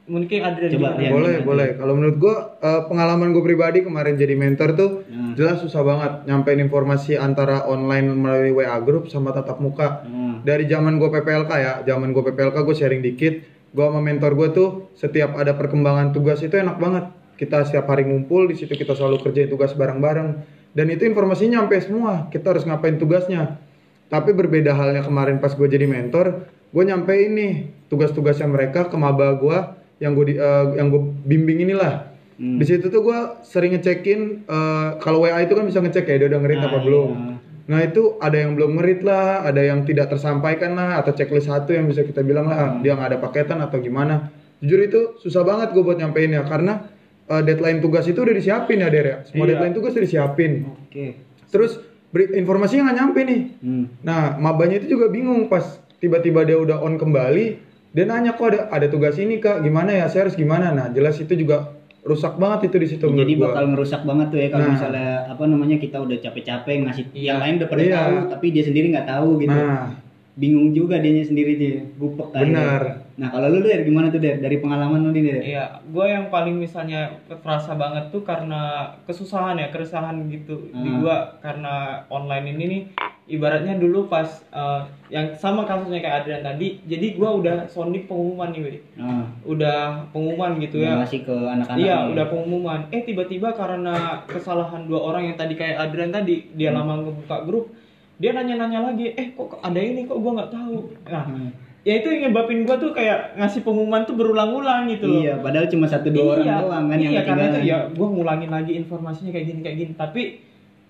Mungkin 0.09 0.39
Adrian 0.41 0.71
Coba, 0.73 0.89
boleh, 0.97 1.05
gimana 1.05 1.45
boleh. 1.45 1.69
Kalau 1.77 1.93
menurut 1.93 2.17
gua 2.17 2.35
eh, 2.57 2.81
pengalaman 2.89 3.29
gue 3.29 3.43
pribadi 3.45 3.85
kemarin 3.85 4.17
jadi 4.17 4.33
mentor 4.33 4.73
tuh 4.73 4.91
Nah. 5.05 5.37
jelas 5.37 5.61
susah 5.61 5.85
banget 5.85 6.25
nyampein 6.25 6.57
informasi 6.57 7.13
antara 7.13 7.69
online 7.69 8.09
melalui 8.09 8.51
WA 8.57 8.73
group 8.81 9.05
sama 9.13 9.29
tatap 9.29 9.61
muka. 9.61 10.01
Nah, 10.09 10.41
Dari 10.41 10.65
zaman 10.65 10.97
gue 10.97 11.09
PPLK 11.13 11.51
ya, 11.61 11.73
zaman 11.85 12.09
gue 12.09 12.23
PPLK 12.25 12.57
gue 12.65 12.75
sharing 12.75 13.05
dikit. 13.05 13.45
Gue 13.69 13.85
sama 13.85 14.01
mentor 14.01 14.33
gue 14.33 14.49
tuh 14.49 14.69
setiap 14.97 15.37
ada 15.37 15.53
perkembangan 15.53 16.09
tugas 16.09 16.41
itu 16.41 16.57
enak 16.57 16.81
banget. 16.81 17.05
Kita 17.37 17.61
setiap 17.63 17.85
hari 17.87 18.09
ngumpul 18.09 18.49
di 18.49 18.57
situ 18.57 18.73
kita 18.73 18.97
selalu 18.97 19.21
kerjain 19.21 19.47
tugas 19.47 19.77
bareng-bareng. 19.77 20.29
Dan 20.73 20.85
itu 20.89 21.05
informasinya 21.05 21.61
nyampe 21.61 21.77
semua. 21.85 22.25
Kita 22.33 22.57
harus 22.57 22.65
ngapain 22.65 22.97
tugasnya. 22.97 23.61
Tapi 24.09 24.33
berbeda 24.33 24.73
halnya 24.73 25.05
kemarin 25.05 25.37
pas 25.37 25.53
gue 25.53 25.67
jadi 25.69 25.85
mentor, 25.85 26.49
gue 26.73 26.83
nyampein 26.83 27.29
nih 27.29 27.53
tugas-tugasnya 27.93 28.49
mereka 28.49 28.89
ke 28.89 28.97
maba 28.97 29.37
gue 29.37 29.59
yang 29.99 30.11
gue 30.13 30.35
yang 30.73 30.87
gue 30.87 31.01
bimbing 31.23 31.59
inilah. 31.61 32.07
Hmm. 32.35 32.55
Di 32.55 32.65
situ 32.65 32.87
tuh 32.87 33.03
gue 33.03 33.19
sering 33.43 33.75
ngecekin 33.75 34.47
eh, 34.47 34.89
kalau 34.97 35.23
WA 35.23 35.39
itu 35.39 35.51
kan 35.51 35.63
bisa 35.63 35.79
ngecek 35.79 36.03
ya 36.03 36.15
dia 36.17 36.27
udah 36.27 36.39
ngerit 36.39 36.57
Nah, 36.57 36.67
apa 36.67 36.77
belum. 36.79 37.09
iya. 37.11 37.35
Nah 37.69 37.79
itu 37.83 38.17
ada 38.17 38.33
yang 38.33 38.57
belum 38.57 38.71
ngerit 38.75 39.01
lah, 39.03 39.43
ada 39.43 39.61
yang 39.61 39.83
tidak 39.83 40.09
tersampaikan 40.09 40.73
lah, 40.73 40.97
atau 40.97 41.13
checklist 41.13 41.45
satu 41.45 41.69
yang 41.69 41.85
bisa 41.85 42.01
kita 42.01 42.23
bilang 42.23 42.47
lah 42.47 42.73
Hmm. 42.73 42.81
dia 42.81 42.95
nggak 42.95 43.09
ada 43.11 43.19
paketan 43.19 43.59
atau 43.59 43.77
gimana. 43.77 44.31
Jujur 44.59 44.79
itu 44.81 44.99
susah 45.19 45.43
banget 45.43 45.71
gue 45.71 45.83
buat 45.83 45.95
nyampein 45.95 46.31
ya 46.31 46.43
karena 46.43 46.87
eh, 47.27 47.41
deadline 47.43 47.77
tugas 47.77 48.07
itu 48.07 48.17
udah 48.17 48.33
disiapin 48.33 48.79
ya 48.79 48.87
Der 48.87 49.05
ya. 49.05 49.17
Semua 49.21 49.45
Iya. 49.45 49.49
deadline 49.53 49.73
tugas 49.73 49.91
udah 49.93 50.01
disiapin. 50.01 50.51
Oke. 50.81 51.05
Terus 51.45 51.77
beri, 52.09 52.33
informasinya 52.35 52.89
nggak 52.89 52.97
nyampe 52.97 53.19
nih. 53.21 53.41
Hmm. 53.59 53.85
Nah 54.01 54.33
mabanya 54.35 54.79
itu 54.79 54.95
juga 54.95 55.07
bingung 55.07 55.45
pas 55.45 55.61
tiba-tiba 55.99 56.41
dia 56.41 56.55
udah 56.55 56.79
on 56.79 56.95
kembali, 56.95 57.45
dia 57.89 58.05
nanya 58.05 58.33
kok 58.33 58.45
ada 58.53 58.59
ada 58.69 58.85
tugas 58.85 59.17
ini 59.17 59.37
kak, 59.37 59.61
gimana 59.61 59.89
ya? 59.89 60.05
Saya 60.05 60.29
harus 60.29 60.37
gimana? 60.37 60.69
Nah 60.71 60.89
jelas 60.89 61.17
itu 61.17 61.33
juga 61.33 61.73
rusak 61.99 62.37
banget 62.37 62.69
itu 62.69 62.77
di 62.79 62.87
situ 62.87 63.05
Jadi 63.05 63.33
gua. 63.35 63.51
bakal 63.51 63.75
ngerusak 63.75 64.01
banget 64.05 64.27
tuh 64.31 64.39
ya 64.39 64.47
kalau 64.49 64.65
Nah. 64.65 64.73
misalnya 64.73 65.07
apa 65.27 65.43
namanya 65.45 65.77
kita 65.77 65.97
udah 65.99 66.17
capek-capek 66.17 66.75
ngasih 66.85 67.05
Iya. 67.11 67.25
yang 67.27 67.39
lain 67.41 67.53
udah 67.59 67.69
pada 67.69 67.81
Iya. 67.81 67.97
tahu 67.97 68.15
tapi 68.31 68.45
dia 68.49 68.63
sendiri 68.63 68.87
nggak 68.89 69.07
tahu 69.07 69.29
gitu. 69.39 69.51
Nah 69.51 69.93
Bingung 70.39 70.71
juga 70.71 70.95
dianya 70.95 71.27
sendiri 71.27 71.59
dia, 71.59 71.83
gupek 71.99 72.31
kali. 72.31 72.55
Benar. 72.55 72.98
Nah, 73.19 73.27
kalau 73.27 73.51
lu 73.51 73.59
Der 73.59 73.83
gimana 73.83 74.07
tuh 74.07 74.17
Der? 74.17 74.39
Dari 74.39 74.57
pengalaman 74.57 75.03
lu 75.03 75.11
nih 75.11 75.23
Der? 75.27 75.41
Iya, 75.43 75.65
gue 75.83 76.05
yang 76.07 76.31
paling 76.31 76.55
misalnya 76.55 77.11
terasa 77.27 77.75
banget 77.75 78.07
tuh 78.09 78.23
karena 78.23 78.61
kesusahan 79.03 79.59
ya, 79.59 79.67
keresahan 79.67 80.23
gitu 80.25 80.71
di 80.71 80.87
Hmm. 80.87 81.03
gue 81.03 81.17
karena 81.39 81.73
online 82.07 82.55
ini 82.55 82.63
nih 82.65 82.81
ibaratnya 83.29 83.75
dulu 83.75 84.07
pas 84.07 84.25
eh, 84.49 84.81
yang 85.11 85.35
sama 85.35 85.61
kasusnya 85.61 85.99
kayak 85.99 86.23
Adrian 86.23 86.41
tadi, 86.41 86.79
jadi 86.81 87.07
gue 87.13 87.29
udah 87.35 87.67
sounding 87.67 88.07
pengumuman 88.07 88.49
nih, 88.49 88.61
Wi. 88.63 88.75
Nah, 88.95 89.27
udah 89.43 89.77
pengumuman 90.09 90.55
gitu 90.57 90.79
ya. 90.79 90.97
ngasih 90.97 91.21
ke 91.21 91.35
anak-anak. 91.35 91.77
Iya, 91.77 91.97
udah 92.09 92.25
pengumuman. 92.25 92.79
Eh 92.89 93.03
tiba-tiba 93.03 93.51
karena 93.51 94.23
kesalahan 94.25 94.87
dua 94.87 95.03
orang 95.03 95.27
yang 95.27 95.35
tadi 95.35 95.53
kayak 95.53 95.75
Adrian 95.77 96.09
tadi, 96.09 96.55
dia 96.55 96.71
Hmm. 96.71 96.79
lama 96.79 96.93
ngebuka 97.03 97.37
grup, 97.43 97.75
dia 98.15 98.31
nanya-nanya 98.31 98.79
lagi, 98.81 99.11
eh 99.11 99.27
kok 99.29 99.59
ada 99.59 99.77
ini 99.77 100.07
kok 100.07 100.17
gua 100.17 100.31
nggak 100.39 100.51
tahu. 100.51 100.77
Nah, 101.05 101.25
Hmm. 101.27 101.51
Ya 101.87 101.93
itu 101.99 102.07
yang 102.11 102.29
nyebabin 102.29 102.67
gua 102.67 102.75
tuh 102.75 102.91
kayak 102.91 103.39
ngasih 103.39 103.63
pengumuman 103.63 104.03
tuh 104.03 104.15
berulang-ulang 104.19 104.91
gitu 104.91 105.05
loh. 105.07 105.21
Iya, 105.23 105.33
padahal 105.39 105.71
cuma 105.71 105.87
satu 105.87 106.11
dua 106.11 106.39
orang 106.39 106.47
doang 106.59 106.85
kan 106.91 106.97
yang 106.99 107.13
iya 107.15 107.21
karena 107.23 107.43
itu 107.51 107.59
ya 107.63 107.77
gua 107.95 108.07
ngulangin 108.11 108.51
lagi 108.51 108.71
informasinya 108.75 109.31
kayak 109.31 109.45
gini 109.47 109.59
kayak 109.63 109.77
gini, 109.79 109.93
tapi 109.95 110.21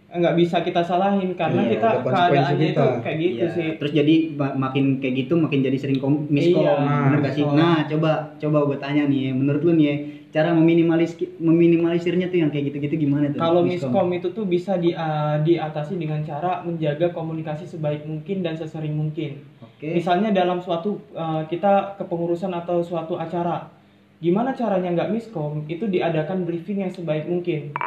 nggak 0.09 0.35
bisa 0.35 0.65
kita 0.65 0.81
salahin 0.81 1.29
Iya, 1.29 1.37
karena 1.37 1.61
kita 1.69 1.87
ada 1.87 2.01
konsekuensi 2.01 2.33
keadaannya 2.33 2.65
itu 2.65 2.81
kita. 2.81 3.03
kayak 3.05 3.17
gitu 3.21 3.37
Iya, 3.37 3.53
sih. 3.53 3.67
Terus 3.77 3.91
jadi 3.93 4.15
ma- 4.33 4.55
makin 4.59 4.85
kayak 4.97 5.15
gitu 5.15 5.33
makin 5.37 5.59
jadi 5.61 5.77
sering 5.77 5.97
kom 5.97 6.25
miskom, 6.27 6.65
Iya, 6.65 6.73
bener 6.81 7.19
gak 7.21 7.33
sih? 7.37 7.43
Nah, 7.45 7.85
coba 7.85 8.11
coba 8.35 8.57
gue 8.65 8.77
tanya 8.77 9.03
nih, 9.05 9.29
menurut 9.31 9.61
lu 9.61 9.77
nih 9.77 9.85
ya, 9.85 9.95
cara 10.29 10.49
meminimalis 10.51 11.13
meminimalisirnya 11.37 12.25
tuh 12.27 12.41
yang 12.41 12.49
kayak 12.49 12.73
gitu-gitu 12.73 12.95
gimana 12.99 13.29
tuh? 13.29 13.37
Kalau 13.37 13.61
miskom 13.61 14.09
itu 14.09 14.27
tuh 14.29 14.45
bisa 14.45 14.77
di, 14.77 14.93
uh, 14.93 15.37
diatasi 15.39 15.93
dengan 15.95 16.21
cara 16.21 16.61
menjaga 16.61 17.13
komunikasi 17.13 17.69
sebaik 17.69 18.01
mungkin 18.03 18.41
dan 18.41 18.57
sesering 18.57 18.97
mungkin. 18.97 19.45
Oke. 19.61 19.93
Misalnya 19.93 20.33
dalam 20.33 20.57
suatu 20.57 21.05
uh, 21.13 21.45
kita 21.45 22.01
kepengurusan 22.01 22.49
atau 22.51 22.81
suatu 22.81 23.13
acara, 23.13 23.69
gimana 24.17 24.57
caranya 24.57 24.89
nggak 24.89 25.11
miskom? 25.13 25.69
Itu 25.69 25.85
diadakan 25.85 26.49
briefing 26.49 26.81
yang 26.81 26.89
sebaik 26.89 27.29
mungkin. 27.29 27.77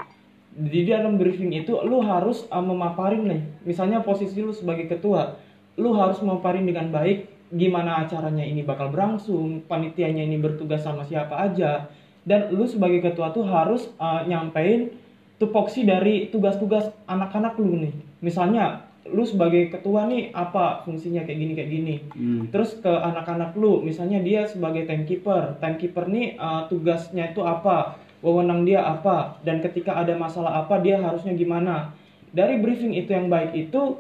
Di 0.53 0.85
dalam 0.85 1.17
briefing 1.17 1.49
itu 1.57 1.81
lu 1.81 2.05
harus 2.05 2.45
uh, 2.53 2.61
memaparin 2.61 3.25
nih, 3.25 3.43
misalnya 3.65 4.05
posisi 4.05 4.45
lu 4.45 4.53
sebagai 4.53 4.85
ketua, 4.85 5.41
lu 5.81 5.97
harus 5.97 6.21
memaparin 6.21 6.69
dengan 6.69 6.93
baik 6.93 7.33
gimana 7.53 8.05
acaranya 8.05 8.45
ini 8.45 8.61
bakal 8.61 8.93
berlangsung, 8.93 9.65
panitianya 9.65 10.25
ini 10.25 10.37
bertugas 10.37 10.85
sama 10.85 11.09
siapa 11.09 11.41
aja, 11.41 11.89
dan 12.29 12.53
lu 12.53 12.69
sebagai 12.69 13.01
ketua 13.01 13.33
tuh 13.33 13.49
harus 13.49 13.89
uh, 13.97 14.29
nyampein 14.29 14.93
tupoksi 15.41 15.89
dari 15.89 16.29
tugas-tugas 16.29 16.93
anak-anak 17.09 17.57
lu 17.57 17.89
nih. 17.89 17.95
Misalnya 18.21 18.93
lu 19.09 19.27
sebagai 19.27 19.73
ketua 19.75 20.07
nih 20.07 20.31
apa 20.31 20.87
fungsinya 20.87 21.27
kayak 21.27 21.39
gini 21.43 21.53
kayak 21.57 21.71
gini. 21.73 21.95
Hmm. 22.15 22.41
Terus 22.53 22.79
ke 22.79 22.93
anak-anak 22.93 23.57
lu, 23.59 23.83
misalnya 23.83 24.23
dia 24.23 24.47
sebagai 24.47 24.87
timekeeper. 24.87 25.59
Timekeeper 25.59 26.07
nih 26.07 26.37
uh, 26.39 26.69
tugasnya 26.69 27.33
itu 27.35 27.43
apa? 27.43 27.99
Wewenang 28.23 28.63
dia 28.63 28.81
apa? 28.81 29.37
Dan 29.43 29.59
ketika 29.59 29.99
ada 29.99 30.15
masalah 30.15 30.63
apa 30.63 30.79
dia 30.79 30.97
harusnya 30.97 31.35
gimana? 31.35 31.91
Dari 32.31 32.57
briefing 32.57 32.95
itu 32.95 33.11
yang 33.11 33.27
baik 33.27 33.51
itu 33.53 33.99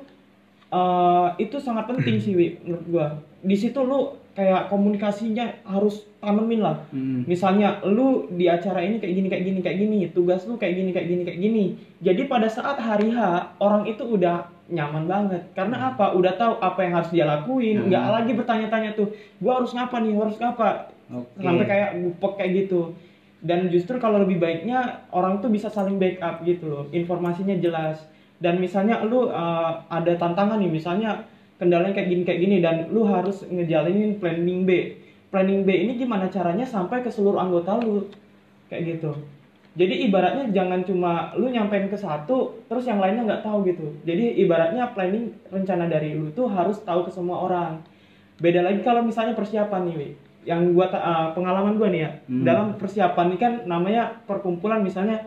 uh, 0.71 1.35
itu 1.37 1.59
sangat 1.59 1.85
penting 1.85 2.17
sih 2.17 2.33
Wi, 2.33 2.57
menurut 2.63 2.87
gua. 2.89 3.07
Di 3.43 3.59
situ 3.59 3.83
lu 3.83 4.15
kayak 4.33 4.73
komunikasinya 4.73 5.61
harus 5.69 6.09
tanemin 6.17 6.65
lah 6.65 6.81
Hmm. 6.89 7.21
misalnya 7.29 7.85
lu 7.85 8.33
di 8.33 8.49
acara 8.49 8.81
ini 8.81 8.97
kayak 8.97 9.13
gini 9.13 9.29
kayak 9.29 9.45
gini 9.45 9.59
kayak 9.61 9.77
gini 9.77 9.99
tugas 10.09 10.49
lu 10.49 10.57
kayak 10.57 10.73
gini 10.73 10.89
kayak 10.89 11.05
gini 11.05 11.23
kayak 11.29 11.37
gini 11.37 11.65
jadi 12.01 12.25
pada 12.25 12.49
saat 12.49 12.81
hari 12.81 13.13
H 13.13 13.21
orang 13.61 13.85
itu 13.85 14.01
udah 14.01 14.49
nyaman 14.73 15.05
banget 15.05 15.43
karena 15.53 15.93
apa 15.93 16.17
udah 16.17 16.33
tahu 16.33 16.57
apa 16.65 16.81
yang 16.81 16.93
harus 16.97 17.13
dia 17.13 17.29
lakuin 17.29 17.77
Hmm. 17.77 17.87
nggak 17.93 18.05
lagi 18.09 18.33
bertanya-tanya 18.33 18.91
tuh 18.97 19.13
gua 19.37 19.61
harus 19.61 19.77
ngapa 19.77 20.01
nih 20.01 20.17
harus 20.17 20.37
ngapa 20.41 20.69
Oke. 21.13 21.37
sampai 21.37 21.67
kayak 21.69 21.91
gupek 22.01 22.33
kayak 22.41 22.51
gitu 22.65 22.81
dan 23.43 23.67
justru 23.75 23.99
kalau 23.99 24.23
lebih 24.23 24.39
baiknya 24.39 25.03
orang 25.11 25.43
tuh 25.43 25.51
bisa 25.51 25.67
saling 25.67 25.99
backup 25.99 26.47
gitu 26.47 26.71
loh. 26.71 26.85
Informasinya 26.95 27.59
jelas. 27.59 27.99
Dan 28.39 28.63
misalnya 28.63 29.03
lu 29.03 29.27
uh, 29.31 29.83
ada 29.91 30.15
tantangan 30.15 30.63
nih 30.63 30.71
misalnya 30.71 31.27
kendalanya 31.59 31.95
kayak 31.95 32.09
gini 32.11 32.23
kayak 32.23 32.41
gini 32.43 32.57
dan 32.63 32.91
lu 32.95 33.03
harus 33.03 33.43
ngejalanin 33.51 34.23
planning 34.23 34.63
B. 34.63 34.95
Planning 35.35 35.67
B 35.67 35.69
ini 35.75 35.93
gimana 35.99 36.31
caranya 36.31 36.63
sampai 36.63 37.03
ke 37.03 37.11
seluruh 37.11 37.43
anggota 37.43 37.83
lu? 37.83 38.07
Kayak 38.71 38.99
gitu. 38.99 39.11
Jadi 39.75 40.07
ibaratnya 40.07 40.53
jangan 40.55 40.87
cuma 40.87 41.35
lu 41.35 41.51
nyampein 41.51 41.91
ke 41.91 41.99
satu 41.99 42.63
terus 42.71 42.87
yang 42.87 43.03
lainnya 43.03 43.27
nggak 43.27 43.43
tahu 43.43 43.67
gitu. 43.67 43.91
Jadi 44.07 44.39
ibaratnya 44.39 44.95
planning 44.95 45.35
rencana 45.51 45.91
dari 45.91 46.15
lu 46.15 46.31
tuh 46.31 46.47
harus 46.47 46.79
tahu 46.87 47.07
ke 47.07 47.11
semua 47.11 47.43
orang. 47.43 47.83
Beda 48.39 48.63
lagi 48.63 48.87
kalau 48.87 49.03
misalnya 49.03 49.35
persiapan 49.35 49.83
nih. 49.91 50.15
Yang 50.43 50.73
gua 50.73 50.87
uh, 50.89 51.31
pengalaman 51.33 51.75
gua 51.75 51.89
nih 51.89 52.01
ya 52.01 52.11
Hmm. 52.25 52.43
dalam 52.43 52.67
persiapan 52.75 53.27
ini 53.27 53.37
kan 53.37 53.53
namanya 53.65 54.23
perkumpulan 54.23 54.81
misalnya 54.81 55.23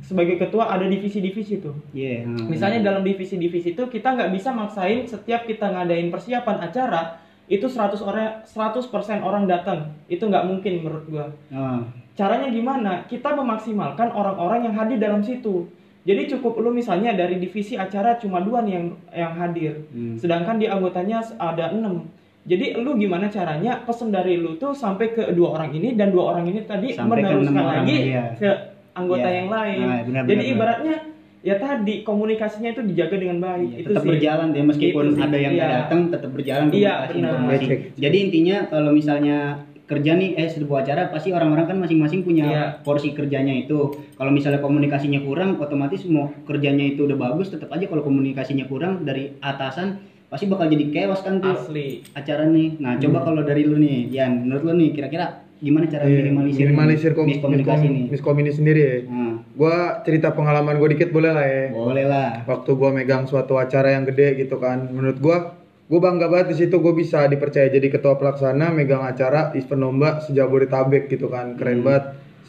sebagai 0.00 0.36
ketua 0.36 0.66
ada 0.68 0.84
divisi-divisi 0.84 1.58
tuh 1.58 1.76
Iya. 1.92 2.24
hmm. 2.24 2.46
misalnya 2.46 2.80
dalam 2.82 3.02
divisi-divisi 3.02 3.72
itu 3.72 3.82
kita 3.86 4.12
nggak 4.12 4.30
bisa 4.30 4.50
maksain 4.50 5.04
setiap 5.04 5.44
kita 5.44 5.68
ngadain 5.68 6.08
persiapan 6.08 6.56
acara 6.62 7.02
itu 7.46 7.64
100 7.64 8.00
orang 8.00 8.42
100% 8.42 8.82
orang 9.20 9.44
datang 9.46 9.94
itu 10.06 10.20
nggak 10.20 10.44
mungkin 10.44 10.72
menurut 10.80 11.04
gua 11.06 11.26
Oh. 11.48 11.80
caranya 12.12 12.48
gimana 12.48 13.04
kita 13.04 13.30
memaksimalkan 13.30 14.08
orang-orang 14.10 14.64
yang 14.64 14.74
hadir 14.74 14.96
dalam 14.96 15.20
situ 15.20 15.68
jadi 16.02 16.22
cukup 16.28 16.58
lu 16.58 16.70
misalnya 16.70 17.12
dari 17.12 17.36
divisi 17.36 17.74
acara 17.74 18.14
cuma 18.14 18.38
dua 18.38 18.62
nih 18.62 18.72
yang 18.72 18.86
yang 19.12 19.32
hadir 19.36 19.84
Hmm. 19.90 20.16
sedangkan 20.16 20.56
di 20.56 20.66
anggotanya 20.66 21.20
ada 21.36 21.70
enam 21.70 22.08
jadi 22.46 22.78
lu 22.78 22.94
gimana 22.94 23.26
caranya 23.26 23.82
pesen 23.82 24.08
dari 24.08 24.38
lu 24.38 24.54
tuh 24.54 24.70
sampai 24.70 25.10
ke 25.10 25.34
dua 25.34 25.58
orang 25.58 25.74
ini 25.74 25.92
dan 25.92 26.14
dua 26.14 26.30
orang 26.30 26.46
ini 26.46 26.62
tadi 26.62 26.94
Sampai 26.94 27.20
meneruskan 27.20 27.58
lagi 27.58 27.96
iya. 28.06 28.38
ke 28.38 28.50
anggota 28.94 29.26
Iya. 29.26 29.36
yang 29.36 29.48
lain 29.50 29.78
Nah, 29.82 30.00
benar, 30.06 30.22
jadi 30.24 30.40
benar, 30.40 30.54
ibaratnya 30.54 30.96
ya 31.42 31.54
tadi 31.58 31.94
komunikasinya 32.00 32.70
itu 32.70 32.82
dijaga 32.82 33.16
dengan 33.18 33.38
baik 33.38 33.66
Iya, 33.66 33.76
itu 33.82 33.88
tetap 33.90 34.02
sih 34.02 34.10
berjalan 34.14 34.48
ya 34.50 34.62
meskipun 34.64 35.04
Itu 35.04 35.14
sih, 35.14 35.22
ada 35.26 35.38
yang 35.38 35.54
iya. 35.54 35.66
datang 35.82 36.00
tetap 36.08 36.30
berjalan 36.30 36.66
Iya, 36.70 36.92
komunikasi 37.04 37.18
informasi. 37.18 37.64
Cek. 37.66 37.80
Jadi 37.98 38.16
intinya 38.22 38.56
kalau 38.66 38.90
misalnya 38.90 39.38
kerja 39.86 40.18
nih 40.18 40.34
eh 40.34 40.50
sebuah 40.50 40.82
acara 40.82 41.14
pasti 41.14 41.30
orang-orang 41.30 41.66
kan 41.66 41.78
masing-masing 41.78 42.22
punya 42.22 42.46
Iya. 42.46 42.64
porsi 42.82 43.10
kerjanya 43.10 43.54
itu. 43.54 43.78
Kalau 44.14 44.30
misalnya 44.30 44.58
komunikasinya 44.58 45.22
kurang 45.22 45.58
otomatis 45.58 46.02
mau 46.06 46.30
kerjanya 46.42 46.82
itu 46.82 47.06
udah 47.06 47.14
bagus 47.14 47.50
tetap 47.50 47.70
aja 47.70 47.86
kalau 47.86 48.02
komunikasinya 48.02 48.66
kurang 48.66 49.02
dari 49.02 49.38
atasan 49.38 49.98
pasti 50.36 50.52
bakal 50.52 50.68
jadi 50.68 50.84
chaos 50.92 51.24
kan 51.24 51.40
tuh 51.40 51.48
asli 51.50 52.04
acara 52.12 52.44
nih. 52.44 52.76
Nah, 52.76 53.00
coba 53.00 53.24
kalau 53.24 53.40
dari 53.40 53.64
lu 53.64 53.80
nih, 53.80 54.12
Yan, 54.12 54.44
menurut 54.44 54.62
lu 54.62 54.72
nih 54.76 54.92
kira-kira 54.92 55.26
gimana 55.56 55.88
cara 55.88 56.04
Iya, 56.04 56.20
minimalisir 56.20 56.60
minimalisir 56.62 57.10
kom- 57.16 57.24
miskomunikasi 57.24 57.80
miskom- 57.80 57.96
nih? 57.96 58.04
miskomunikasi 58.12 58.56
sendiri 58.60 58.80
ya. 58.82 58.96
Nah, 59.08 59.32
Gua 59.56 59.74
cerita 60.04 60.28
pengalaman 60.30 60.76
gue 60.76 60.92
dikit 60.92 61.08
boleh 61.08 61.32
lah 61.32 61.40
ya. 61.42 61.72
boleh 61.72 62.04
lah. 62.04 62.44
Waktu 62.44 62.70
gua 62.70 62.92
megang 62.92 63.24
suatu 63.24 63.56
acara 63.56 63.88
yang 63.90 64.04
gede 64.04 64.36
gitu 64.38 64.60
kan, 64.60 64.84
menurut 64.86 65.16
gua 65.16 65.56
gue 65.86 65.96
bangga 65.96 66.26
banget 66.26 66.46
di 66.50 66.56
situ 66.60 66.76
gue 66.76 66.92
bisa 66.92 67.24
dipercaya 67.24 67.70
jadi 67.70 67.88
ketua 67.88 68.14
pelaksana 68.14 68.68
megang 68.68 69.00
acara 69.00 69.54
event 69.54 69.80
lomba 69.80 70.18
sejabodetabek 70.20 71.06
gitu 71.08 71.30
kan 71.30 71.54
keren 71.54 71.78
Hmm. 71.78 71.86
banget 71.86 72.04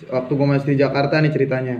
waktu 0.07 0.31
gue 0.33 0.47
masih 0.47 0.67
di 0.67 0.75
Jakarta 0.75 1.21
nih 1.21 1.29
ceritanya 1.29 1.75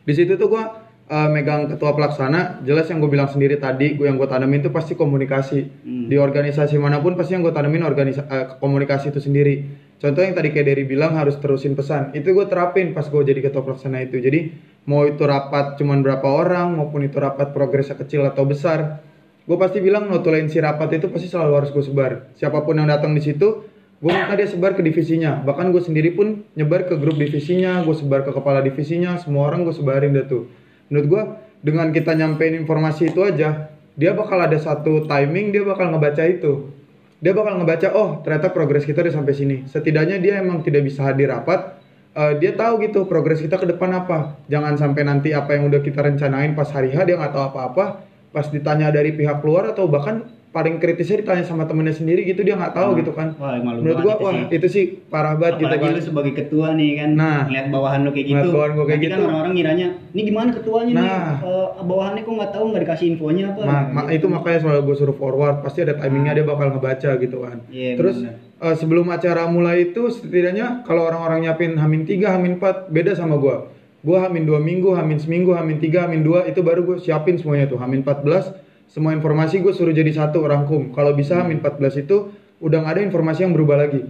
di 0.00 0.12
situ 0.14 0.32
tuh 0.32 0.46
gue 0.46 0.62
uh, 1.10 1.28
megang 1.28 1.66
ketua 1.66 1.92
pelaksana 1.92 2.62
jelas 2.62 2.86
yang 2.86 3.02
gue 3.02 3.10
bilang 3.10 3.26
sendiri 3.26 3.58
tadi 3.58 3.98
gue 3.98 4.06
yang 4.06 4.14
gue 4.14 4.30
tanemin 4.30 4.62
itu 4.62 4.70
pasti 4.70 4.94
komunikasi. 4.94 5.60
Hmm. 5.82 6.06
di 6.06 6.16
organisasi 6.16 6.78
mana 6.78 7.02
pun 7.02 7.18
pasti 7.18 7.34
yang 7.34 7.42
gue 7.42 7.50
tanemin 7.50 7.82
organisa 7.82 8.24
eh, 8.30 8.46
komunikasi 8.62 9.10
itu 9.10 9.20
sendiri. 9.20 9.54
Contoh 10.00 10.24
yang 10.24 10.32
tadi 10.32 10.48
kayak 10.48 10.64
Derry 10.72 10.88
bilang 10.88 11.12
harus 11.12 11.36
terusin 11.36 11.76
pesan. 11.76 12.16
Itu 12.16 12.32
gue 12.32 12.48
terapin 12.48 12.96
pas 12.96 13.04
gue 13.04 13.20
jadi 13.20 13.44
ketua 13.44 13.60
pelaksana 13.60 14.00
itu. 14.00 14.16
Jadi 14.16 14.48
mau 14.88 15.04
itu 15.04 15.20
rapat 15.28 15.76
cuman 15.76 16.00
berapa 16.00 16.24
orang 16.24 16.72
maupun 16.80 17.04
itu 17.04 17.20
rapat 17.20 17.52
progresnya 17.52 18.00
kecil 18.00 18.24
atau 18.24 18.48
besar 18.48 19.04
gue 19.44 19.58
pasti 19.58 19.82
bilang 19.82 20.06
notulensi 20.06 20.62
rapat 20.62 21.02
itu 21.02 21.10
pasti 21.10 21.26
selalu 21.26 21.52
harus 21.58 21.70
gue 21.74 21.84
sebar. 21.84 22.30
Siapa 22.38 22.62
pun 22.62 22.78
yang 22.78 22.86
datang 22.86 23.12
di 23.12 23.20
situ 23.20 23.66
gue 24.00 24.08
minta 24.08 24.32
dia 24.38 24.48
sebar 24.48 24.78
ke 24.78 24.80
divisinya. 24.80 25.42
Bahkan 25.42 25.74
gue 25.74 25.82
sendiri 25.82 26.14
pun 26.14 26.46
nyebar 26.54 26.86
ke 26.86 26.94
grup 26.96 27.18
divisinya 27.18 27.82
gue 27.82 27.92
sebar 27.92 28.22
ke 28.22 28.30
kepala 28.30 28.62
divisinya 28.62 29.18
semua 29.18 29.50
orang 29.50 29.66
gue 29.66 29.74
sebarin 29.74 30.14
dah 30.14 30.24
tuh 30.24 30.59
menurut 30.90 31.06
gue 31.06 31.22
dengan 31.64 31.88
kita 31.94 32.12
nyampein 32.18 32.58
informasi 32.58 33.14
itu 33.14 33.22
aja 33.22 33.70
dia 33.94 34.12
bakal 34.12 34.38
ada 34.42 34.58
satu 34.58 35.06
timing 35.06 35.54
dia 35.54 35.62
bakal 35.64 35.92
ngebaca 35.94 36.24
itu. 36.26 36.72
Dia 37.20 37.36
bakal 37.36 37.60
ngebaca 37.60 37.92
oh 37.92 38.24
ternyata 38.24 38.48
progres 38.48 38.88
kita 38.88 39.04
udah 39.04 39.14
sampai 39.14 39.34
sini. 39.36 39.56
Setidaknya 39.68 40.16
dia 40.18 40.40
emang 40.40 40.64
tidak 40.64 40.88
bisa 40.88 41.04
hadir 41.04 41.28
rapat 41.28 41.76
eh, 42.16 42.32
dia 42.40 42.56
tahu 42.56 42.80
gitu 42.84 43.04
progres 43.04 43.44
kita 43.44 43.60
ke 43.60 43.68
depan 43.68 43.92
apa. 43.92 44.40
Jangan 44.48 44.80
sampai 44.80 45.04
nanti 45.04 45.36
apa 45.36 45.52
yang 45.52 45.68
udah 45.68 45.84
kita 45.84 46.00
rencanain 46.00 46.56
pas 46.56 46.68
hari 46.72 46.96
H 46.96 47.04
dia 47.04 47.20
nggak 47.20 47.32
tahu 47.32 47.44
apa-apa 47.54 47.84
pas 48.30 48.46
ditanya 48.48 48.88
dari 48.94 49.12
pihak 49.12 49.42
luar 49.42 49.74
atau 49.74 49.90
bahkan 49.90 50.24
paling 50.50 50.76
kritisnya 50.76 51.22
ditanya 51.22 51.42
sama 51.42 51.62
temennya 51.62 51.94
sendiri 51.94 52.22
gitu 52.24 52.42
dia 52.42 52.52
nggak 52.52 52.74
tahu 52.74 52.90
Hmm. 52.90 52.98
gitu 52.98 53.12
kan 53.12 53.38
Wah, 53.38 53.54
malu 53.56 53.80
menurut 53.80 53.98
gua 54.00 54.12
itu 54.12 54.24
wah 54.24 54.32
sih. 54.34 54.44
itu 54.50 54.66
sih 54.66 54.84
parah 55.06 55.34
banget 55.34 55.54
gitu 55.56 55.70
Apalagi 55.70 55.84
kan 55.84 55.90
lu 55.92 56.02
sebagai 56.02 56.32
ketua 56.34 56.66
nih 56.72 56.90
kan, 56.96 57.10
Nah. 57.14 57.40
ngeliat 57.46 57.66
bawahan 57.70 58.00
lu 58.02 58.10
kayak 58.10 58.26
gitu. 58.28 58.48
Bawahan 58.50 58.72
gua 58.72 58.84
kayak 58.84 58.90
Nanti 58.92 59.06
kan 59.06 59.14
gitu. 59.14 59.24
orang-orang 59.24 59.52
ngiranya, 59.54 59.86
ini 60.10 60.20
gimana 60.24 60.48
ketuanya 60.50 60.90
nih? 60.90 60.98
Nah. 61.00 61.30
Eh, 61.40 61.68
bawahannya 61.80 62.20
kok 62.20 62.34
nggak 62.34 62.50
tahu 62.50 62.64
nggak 62.66 62.82
dikasih 62.82 63.06
infonya 63.08 63.44
apa? 63.48 63.60
Ma- 63.62 63.88
ma- 63.88 64.02
Gitu. 64.04 64.16
itu 64.16 64.26
makanya 64.28 64.58
selalu 64.60 64.80
gue 64.82 64.96
suruh 64.96 65.14
forward 65.14 65.56
pasti 65.60 65.78
ada 65.80 65.94
timingnya 65.94 66.32
dia 66.32 66.44
bakal 66.44 66.66
ngebaca 66.68 67.10
gitu 67.16 67.36
kan 67.38 67.56
Iya, 67.68 67.90
terus 67.94 68.16
eh, 68.26 68.74
sebelum 68.74 69.06
acara 69.08 69.46
mulai 69.46 69.86
itu 69.88 70.02
setidaknya 70.08 70.82
kalau 70.82 71.06
orang-orang 71.06 71.46
nyiapin 71.46 71.72
hamin 71.74 72.02
3, 72.02 72.26
hamin 72.28 72.56
4 72.56 72.88
beda 72.88 73.14
sama 73.14 73.34
gua 73.36 73.70
gua 74.00 74.24
hamin 74.24 74.42
dua 74.42 74.58
minggu, 74.58 74.90
hamin 74.90 75.14
seminggu, 75.16 75.52
hamin 75.52 75.78
3, 75.78 76.02
hamin 76.02 76.20
2 76.20 76.42
itu 76.44 76.58
baru 76.58 76.82
gue 76.82 76.96
siapin 76.98 77.36
semuanya 77.36 77.64
tuh 77.66 77.76
hamin 77.76 78.00
14 78.00 78.50
semua 78.90 79.14
informasi 79.14 79.62
gue 79.62 79.70
suruh 79.70 79.94
jadi 79.94 80.10
satu 80.10 80.42
rangkum 80.42 80.90
kalau 80.90 81.14
bisa 81.14 81.38
hamin 81.38 81.62
14 81.62 82.02
itu 82.02 82.34
udah 82.58 82.82
nggak 82.82 82.94
ada 82.98 83.02
informasi 83.06 83.46
yang 83.46 83.54
berubah 83.54 83.78
lagi. 83.78 84.02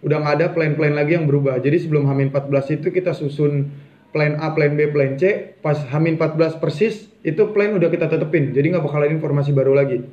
Udah 0.00 0.22
nggak 0.22 0.34
ada 0.38 0.46
plan-plan 0.54 0.94
lagi 0.94 1.18
yang 1.18 1.26
berubah. 1.26 1.58
Jadi 1.58 1.82
sebelum 1.82 2.06
hamin 2.06 2.32
14 2.32 2.80
itu 2.80 2.88
kita 2.94 3.12
susun 3.12 3.68
plan 4.14 4.38
A, 4.38 4.54
plan 4.54 4.78
B, 4.78 4.88
plan 4.94 5.18
C. 5.18 5.54
Pas 5.60 5.76
hamin 5.92 6.16
14 6.16 6.62
persis 6.62 7.10
itu 7.26 7.42
plan 7.52 7.74
udah 7.74 7.90
kita 7.90 8.06
tetepin. 8.06 8.54
Jadi 8.54 8.70
nggak 8.70 8.86
bakal 8.86 9.02
ada 9.02 9.12
informasi 9.12 9.50
baru 9.50 9.74
lagi. 9.74 10.06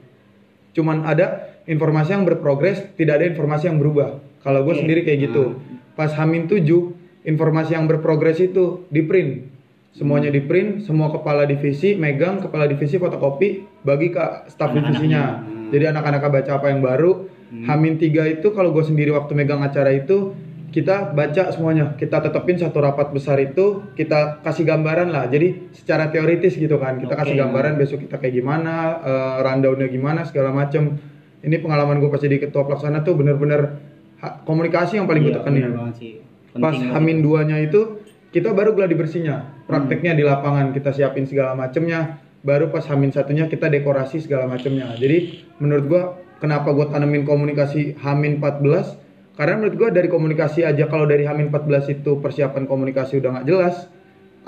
Cuman 0.73 1.05
ada 1.05 1.55
informasi 1.69 2.17
yang 2.17 2.25
berprogres 2.25 2.83
tidak 2.97 3.21
ada 3.21 3.25
informasi 3.29 3.69
yang 3.69 3.77
berubah. 3.77 4.17
Kalau 4.41 4.65
gue 4.65 4.75
sendiri 4.81 5.05
kayak 5.05 5.29
gitu. 5.29 5.61
Pas 5.93 6.09
hamin 6.17 6.49
7 6.49 6.65
informasi 7.21 7.77
yang 7.77 7.85
berprogres 7.85 8.41
itu 8.41 8.81
di 8.89 9.05
print 9.05 9.56
semuanya 9.97 10.29
di 10.29 10.39
print 10.39 10.85
semua 10.85 11.09
kepala 11.09 11.43
divisi 11.43 11.97
megang 11.97 12.37
kepala 12.37 12.69
divisi 12.69 12.95
fotokopi 12.95 13.65
bagi 13.81 14.07
ke 14.07 14.21
staf 14.47 14.69
Anak-anaknya. 14.69 14.85
divisinya 14.85 15.23
Hmm. 15.41 15.73
jadi 15.73 15.89
anak-anak 15.89 16.21
baca 16.23 16.51
apa 16.53 16.67
yang 16.69 16.79
baru 16.79 17.11
hamin 17.65 17.97
3 17.97 18.05
itu 18.29 18.47
kalau 18.51 18.69
gue 18.69 18.83
sendiri 18.83 19.09
waktu 19.09 19.33
megang 19.33 19.59
acara 19.59 19.89
itu 19.89 20.37
kita 20.67 21.11
baca 21.11 21.49
semuanya 21.49 21.95
kita 21.95 22.19
tetepin 22.19 22.55
satu 22.55 22.77
rapat 22.77 23.09
besar 23.09 23.39
itu 23.39 23.87
kita 23.95 24.43
kasih 24.43 24.63
gambaran 24.63 25.09
lah 25.09 25.25
jadi 25.25 25.71
secara 25.71 26.07
teoritis 26.07 26.53
gitu 26.53 26.75
kan 26.75 26.99
kita 26.99 27.11
Oke. 27.11 27.23
kasih 27.23 27.35
gambaran 27.39 27.73
besok 27.75 28.03
kita 28.03 28.19
kayak 28.19 28.35
gimana 28.35 28.73
eh, 29.01 29.35
rundownnya 29.41 29.87
gimana 29.87 30.21
segala 30.23 30.51
macem 30.51 30.99
ini 31.39 31.57
pengalaman 31.57 31.97
gue 31.97 32.07
pas 32.07 32.19
jadi 32.19 32.37
ketua 32.37 32.63
pelaksana 32.63 33.01
tuh 33.01 33.15
bener-bener 33.15 33.79
komunikasi 34.43 34.99
yang 34.99 35.07
paling 35.07 35.23
gue 35.23 35.31
Iya, 35.31 35.39
tekenin 35.39 35.71
banget 35.71 35.95
sih. 35.95 36.13
pas 36.53 36.73
hamin 36.73 37.21
duanya 37.21 37.57
itu 37.57 37.96
kita 38.31 38.51
baru 38.51 38.75
gladi 38.75 38.93
bersihnya 38.93 39.57
prakteknya 39.67 40.15
di 40.15 40.23
lapangan 40.23 40.71
kita 40.71 40.91
siapin 40.95 41.27
segala 41.27 41.55
macemnya. 41.55 42.23
Baru 42.45 42.71
pas 42.71 42.85
hamin 42.87 43.11
satunya 43.11 43.49
kita 43.49 43.67
dekorasi 43.67 44.23
segala 44.23 44.47
macemnya. 44.47 44.93
Jadi 44.95 45.43
menurut 45.59 45.85
gua 45.89 46.03
kenapa 46.39 46.71
gua 46.71 46.87
tanemin 46.87 47.27
komunikasi 47.27 47.97
hamin 47.99 48.39
14 48.39 49.35
karena 49.35 49.55
menurut 49.59 49.75
gua 49.75 49.89
dari 49.91 50.07
komunikasi 50.07 50.63
aja 50.63 50.87
kalau 50.87 51.09
dari 51.09 51.27
hamin 51.27 51.49
14 51.51 51.99
itu 51.99 52.21
persiapan 52.23 52.69
komunikasi 52.69 53.19
udah 53.19 53.41
nggak 53.41 53.47
jelas 53.47 53.89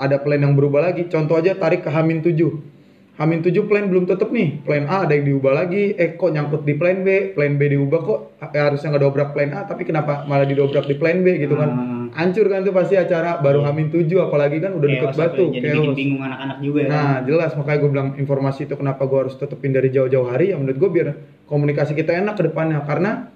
ada 0.00 0.16
plan 0.22 0.40
yang 0.40 0.56
berubah 0.56 0.80
lagi. 0.92 1.10
Contoh 1.12 1.36
aja 1.36 1.52
tarik 1.58 1.84
ke 1.84 1.90
hamin 1.92 2.24
7 2.24 2.79
Hamin 3.20 3.44
7 3.44 3.68
plan 3.68 3.84
belum 3.84 4.08
tetep 4.08 4.32
nih. 4.32 4.64
Plan 4.64 4.88
A 4.88 5.04
ada 5.04 5.12
yang 5.12 5.28
diubah 5.28 5.52
lagi. 5.52 5.92
Eh 5.92 6.16
kok 6.16 6.32
nyangkut 6.32 6.64
di 6.64 6.72
plan 6.72 7.04
B? 7.04 7.36
Plan 7.36 7.60
B 7.60 7.68
diubah 7.68 8.00
kok 8.00 8.18
eh, 8.40 8.56
harusnya 8.56 8.96
ngedobrak 8.96 9.36
plan 9.36 9.52
A 9.52 9.68
tapi 9.68 9.84
kenapa 9.84 10.24
malah 10.24 10.48
didobrak 10.48 10.88
di 10.88 10.96
plan 10.96 11.20
B 11.20 11.36
gitu 11.36 11.52
kan. 11.52 11.68
Hmm. 11.68 12.08
Hancur 12.16 12.48
kan 12.48 12.64
tuh 12.64 12.72
pasti 12.72 12.96
acara 12.96 13.36
baru 13.44 13.60
Hamin 13.60 13.92
7 13.92 14.08
apalagi 14.24 14.64
kan 14.64 14.72
udah 14.72 14.88
deket 14.88 15.12
batu. 15.20 15.52
Jadi 15.52 15.68
bikin 15.68 15.84
chaos. 15.84 15.92
bingung 15.92 16.22
anak-anak 16.24 16.58
juga 16.64 16.78
ya. 16.80 16.88
Nah 16.88 17.12
jelas 17.28 17.52
makanya 17.60 17.78
gue 17.84 17.90
bilang 17.92 18.08
informasi 18.16 18.64
itu 18.64 18.74
kenapa 18.80 19.04
gue 19.04 19.18
harus 19.28 19.36
tetepin 19.36 19.76
dari 19.76 19.92
jauh-jauh 19.92 20.24
hari 20.24 20.50
ya 20.50 20.56
menurut 20.56 20.80
gue 20.80 20.90
biar 20.90 21.08
komunikasi 21.44 21.92
kita 21.92 22.16
enak 22.16 22.40
ke 22.40 22.48
depannya 22.48 22.80
karena 22.88 23.28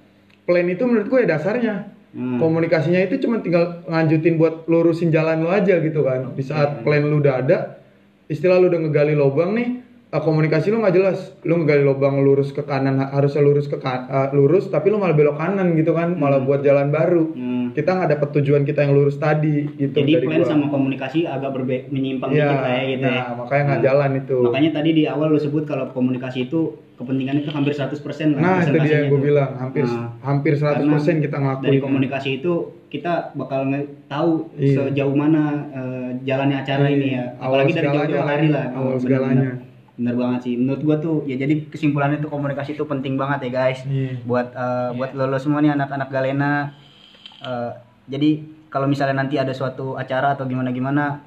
plan 0.48 0.64
itu 0.64 0.80
menurut 0.88 1.12
gue 1.12 1.18
ya 1.28 1.36
dasarnya 1.36 1.92
Hmm. 2.14 2.38
komunikasinya 2.38 3.02
itu 3.02 3.18
cuma 3.26 3.42
tinggal 3.42 3.82
nganjutin 3.90 4.38
buat 4.38 4.70
lurusin 4.70 5.10
jalan 5.10 5.42
lu 5.42 5.50
aja 5.50 5.82
gitu 5.82 6.06
kan 6.06 6.30
di 6.38 6.46
saat 6.46 6.86
plan 6.86 7.02
lu 7.02 7.18
udah 7.18 7.42
ada 7.42 7.82
istilah 8.26 8.56
lu 8.56 8.66
udah 8.66 8.80
ngegali 8.80 9.12
lubang 9.12 9.52
nih 9.52 9.68
eh, 10.08 10.18
komunikasi 10.18 10.68
lu 10.68 10.78
nggak 10.78 10.94
jelas 10.94 11.18
lu 11.42 11.58
ngegali 11.58 11.82
lubang 11.82 12.18
lurus 12.18 12.50
ke 12.50 12.62
kanan 12.62 12.96
ha- 12.96 13.12
harusnya 13.12 13.40
lurus 13.40 13.66
ke 13.66 13.76
kan- 13.76 14.06
eh, 14.06 14.28
lurus 14.32 14.66
tapi 14.66 14.88
lu 14.88 14.96
malah 14.96 15.12
belok 15.12 15.34
kanan 15.34 15.74
gitu 15.74 15.90
kan 15.90 16.12
malah 16.12 16.38
buat 16.38 16.60
jalan 16.60 16.88
baru 16.88 17.24
Hmm. 17.30 17.66
kita 17.72 17.90
nggak 17.90 18.10
dapet 18.10 18.28
tujuan 18.34 18.62
kita 18.62 18.80
yang 18.80 18.94
lurus 18.94 19.16
tadi 19.16 19.66
gitu 19.74 19.98
Jadi 19.98 20.12
dari 20.14 20.26
plan 20.26 20.38
gua. 20.38 20.48
sama 20.48 20.66
komunikasi 20.68 21.26
agak 21.26 21.50
berbe 21.52 21.88
menyimpang 21.88 22.30
Iya, 22.30 22.46
dikit 22.46 22.58
lah 22.58 22.70
ya 22.70 22.82
gitu 22.86 23.02
ya. 23.02 23.10
nah, 23.10 23.26
makanya 23.36 23.62
nggak 23.64 23.76
Nah, 23.76 23.84
jalan 23.84 24.10
itu 24.16 24.38
Makanya 24.42 24.70
tadi 24.72 24.90
di 24.92 25.02
awal 25.04 25.26
lu 25.28 25.38
sebut 25.38 25.64
kalau 25.64 25.84
komunikasi 25.90 26.38
itu 26.44 26.60
kepentingan 26.94 27.36
itu 27.38 27.50
hampir 27.50 27.72
100% 27.72 27.90
lah. 28.30 28.38
nah 28.38 28.56
itu 28.60 28.78
dia 28.78 28.94
yang 28.96 29.08
gue 29.08 29.18
itu. 29.18 29.26
bilang 29.26 29.50
hampir 29.56 29.82
Nah, 29.82 30.14
hampir 30.20 30.54
100% 30.54 30.86
kita 31.20 31.36
ngelakuin 31.36 31.66
Dari 31.66 31.78
komunikasi 31.78 32.30
itu 32.38 32.52
kita 32.86 33.34
bakal 33.34 33.66
tahu 34.06 34.30
Iya. 34.54 34.86
sejauh 34.86 35.12
mana 35.12 35.42
eh, 35.68 36.08
jalannya 36.22 36.56
acara 36.56 36.86
Iya, 36.86 36.94
ini 36.94 37.08
ya. 37.12 37.24
awal 37.36 37.58
Apalagi 37.58 37.72
dari 37.72 37.78
segalanya 37.82 37.98
jauh-jauh 38.06 38.28
hari 38.28 38.46
ya, 38.46 38.52
lah. 38.52 38.64
awal 38.68 38.74
Bener-bener. 38.94 39.02
segalanya. 39.02 39.50
Bener 39.94 40.14
banget 40.16 40.40
sih. 40.42 40.54
Menurut 40.56 40.80
gua 40.80 40.96
tuh 40.98 41.16
ya 41.24 41.34
jadi 41.34 41.54
kesimpulannya 41.64 42.18
tuh 42.18 42.26
komunikasi 42.28 42.70
itu 42.72 42.84
penting 42.84 43.14
banget 43.14 43.38
ya 43.44 43.50
guys. 43.52 43.80
Iya. 43.84 44.22
Buat 44.22 44.46
eh, 44.52 44.90
buat 44.92 45.10
lo, 45.12 45.24
lo 45.26 45.38
semua 45.38 45.58
nih 45.60 45.72
anak-anak 45.72 46.08
Galena. 46.08 46.70
eh, 47.40 47.70
jadi 48.06 48.30
kalau 48.68 48.86
misalnya 48.86 49.16
nanti 49.16 49.34
ada 49.34 49.50
suatu 49.50 49.94
acara 49.94 50.32
atau 50.32 50.44
gimana-gimana 50.44 51.22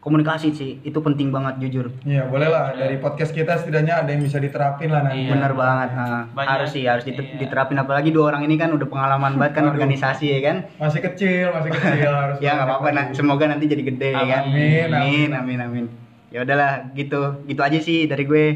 komunikasi 0.00 0.48
sih 0.50 0.80
itu 0.80 0.96
penting 0.96 1.28
banget 1.28 1.60
jujur. 1.60 1.92
Iya 2.02 2.24
boleh 2.24 2.48
lah 2.48 2.72
dari 2.72 2.96
podcast 2.96 3.30
kita 3.30 3.54
setidaknya 3.54 4.00
ada 4.00 4.08
yang 4.08 4.24
bisa 4.24 4.40
diterapin 4.40 4.88
lah 4.88 5.04
nanti. 5.04 5.28
Iya. 5.28 5.36
Bener 5.36 5.52
banget. 5.52 5.88
nah, 5.92 6.24
Banyak. 6.32 6.48
harus 6.48 6.68
sih 6.72 6.84
harus 6.84 7.04
diter- 7.04 7.22
Iya. 7.22 7.38
diterapin 7.38 7.76
apalagi 7.76 8.08
dua 8.08 8.32
orang 8.32 8.42
ini 8.42 8.56
kan 8.56 8.72
udah 8.72 8.88
pengalaman 8.88 9.36
banget 9.36 9.52
kan 9.54 9.64
Aduh. 9.68 9.72
organisasi 9.76 10.26
ya 10.26 10.40
kan. 10.40 10.56
Masih 10.76 11.00
kecil, 11.04 11.52
masih 11.52 11.70
kecil 11.70 12.08
harus. 12.08 12.36
ya 12.44 12.50
nggak 12.54 12.66
apa-apa 12.66 12.88
nah, 12.90 13.04
semoga 13.12 13.44
nanti 13.44 13.68
jadi 13.68 13.82
gede 13.84 14.10
ya 14.10 14.24
kan. 14.26 14.42
Amin, 14.48 14.88
amin, 14.88 15.30
amin, 15.30 15.58
amin. 15.60 15.84
Ya 16.32 16.42
udahlah 16.42 16.90
gitu, 16.92 17.44
gitu 17.44 17.60
aja 17.60 17.76
sih 17.76 18.08
dari 18.08 18.24
gue. 18.24 18.46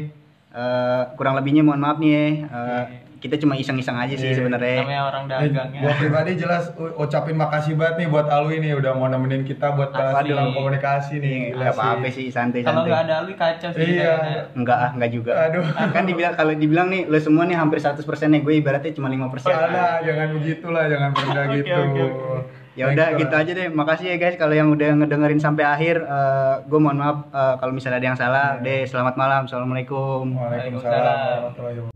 Eh, 0.49 1.03
kurang 1.13 1.35
lebihnya 1.35 1.61
mohon 1.61 1.77
maaf 1.77 1.99
nih 1.99 2.09
ya. 2.09 2.25
Eh, 2.47 2.83
kita 3.25 3.35
cuma 3.37 3.53
iseng-iseng 3.53 3.97
aja 3.97 4.13
sih 4.13 4.29
Iya. 4.29 4.37
sebenarnya. 4.37 4.79
namanya 4.79 5.03
orang 5.03 5.23
Eh, 5.25 5.31
dagang 5.49 5.69
ya 5.69 5.81
gua 5.81 5.93
pribadi 5.95 6.31
jelas 6.35 6.63
ucapin 6.95 7.35
makasih 7.35 7.73
banget 7.73 7.95
nih 7.97 8.07
buat 8.07 8.27
Alwi 8.27 8.55
nih 8.59 8.71
udah 8.75 8.91
mau 8.93 9.07
nemenin 9.07 9.41
kita 9.41 9.73
buat 9.73 9.89
bahas 9.89 10.21
Asli. 10.21 10.29
dalam 10.29 10.53
komunikasi 10.53 11.13
nih. 11.17 11.37
Nggak 11.51 11.73
apa-apa 11.73 12.07
sih, 12.07 12.29
santai 12.29 12.61
kalau 12.61 12.85
nggak 12.85 13.01
ada 13.03 13.13
Alwi 13.19 13.33
kacau 13.33 13.69
sih 13.71 13.97
Iya. 13.97 14.13
Enggak 14.53 14.77
ah, 14.77 14.89
enggak 14.93 15.11
juga. 15.11 15.31
Aduh. 15.43 15.65
Kan 15.89 16.03
dibilang 16.05 16.33
kalau 16.33 16.53
dibilang 16.53 16.87
nih 16.87 17.01
lo 17.05 17.17
semua 17.17 17.43
nih 17.43 17.55
hampir 17.55 17.79
100% 17.79 17.97
nih 18.29 18.41
gue 18.41 18.53
ibaratnya 18.55 18.91
cuma 18.91 19.09
5%. 19.09 19.41
Salah, 19.41 19.99
jangan 19.99 20.27
begitulah, 20.31 20.85
jangan 20.85 21.09
Oke, 21.11 21.57
gitu. 21.57 21.73
oke, 21.73 22.01
oke. 22.03 22.39
Ya 22.75 22.91
udah 22.91 23.15
gitu 23.15 23.31
aja 23.31 23.51
deh. 23.53 23.67
Makasih 23.69 24.05
ya 24.05 24.17
guys 24.17 24.35
kalau 24.35 24.51
yang 24.51 24.67
udah 24.67 24.99
ngedengerin 24.99 25.39
sampai 25.39 25.63
akhir. 25.63 25.95
Eh, 25.97 26.55
gue 26.61 26.75
mohon 26.75 26.99
maaf 26.99 27.17
eh, 27.31 27.55
kalau 27.55 27.71
misalnya 27.71 27.97
ada 27.97 28.07
yang 28.09 28.19
salah. 28.19 28.59
Deh, 28.59 28.83
selamat 28.83 29.15
malam. 29.15 29.47
Assalamualaikum. 29.47 30.35
Waalaikumsalam. 30.35 31.94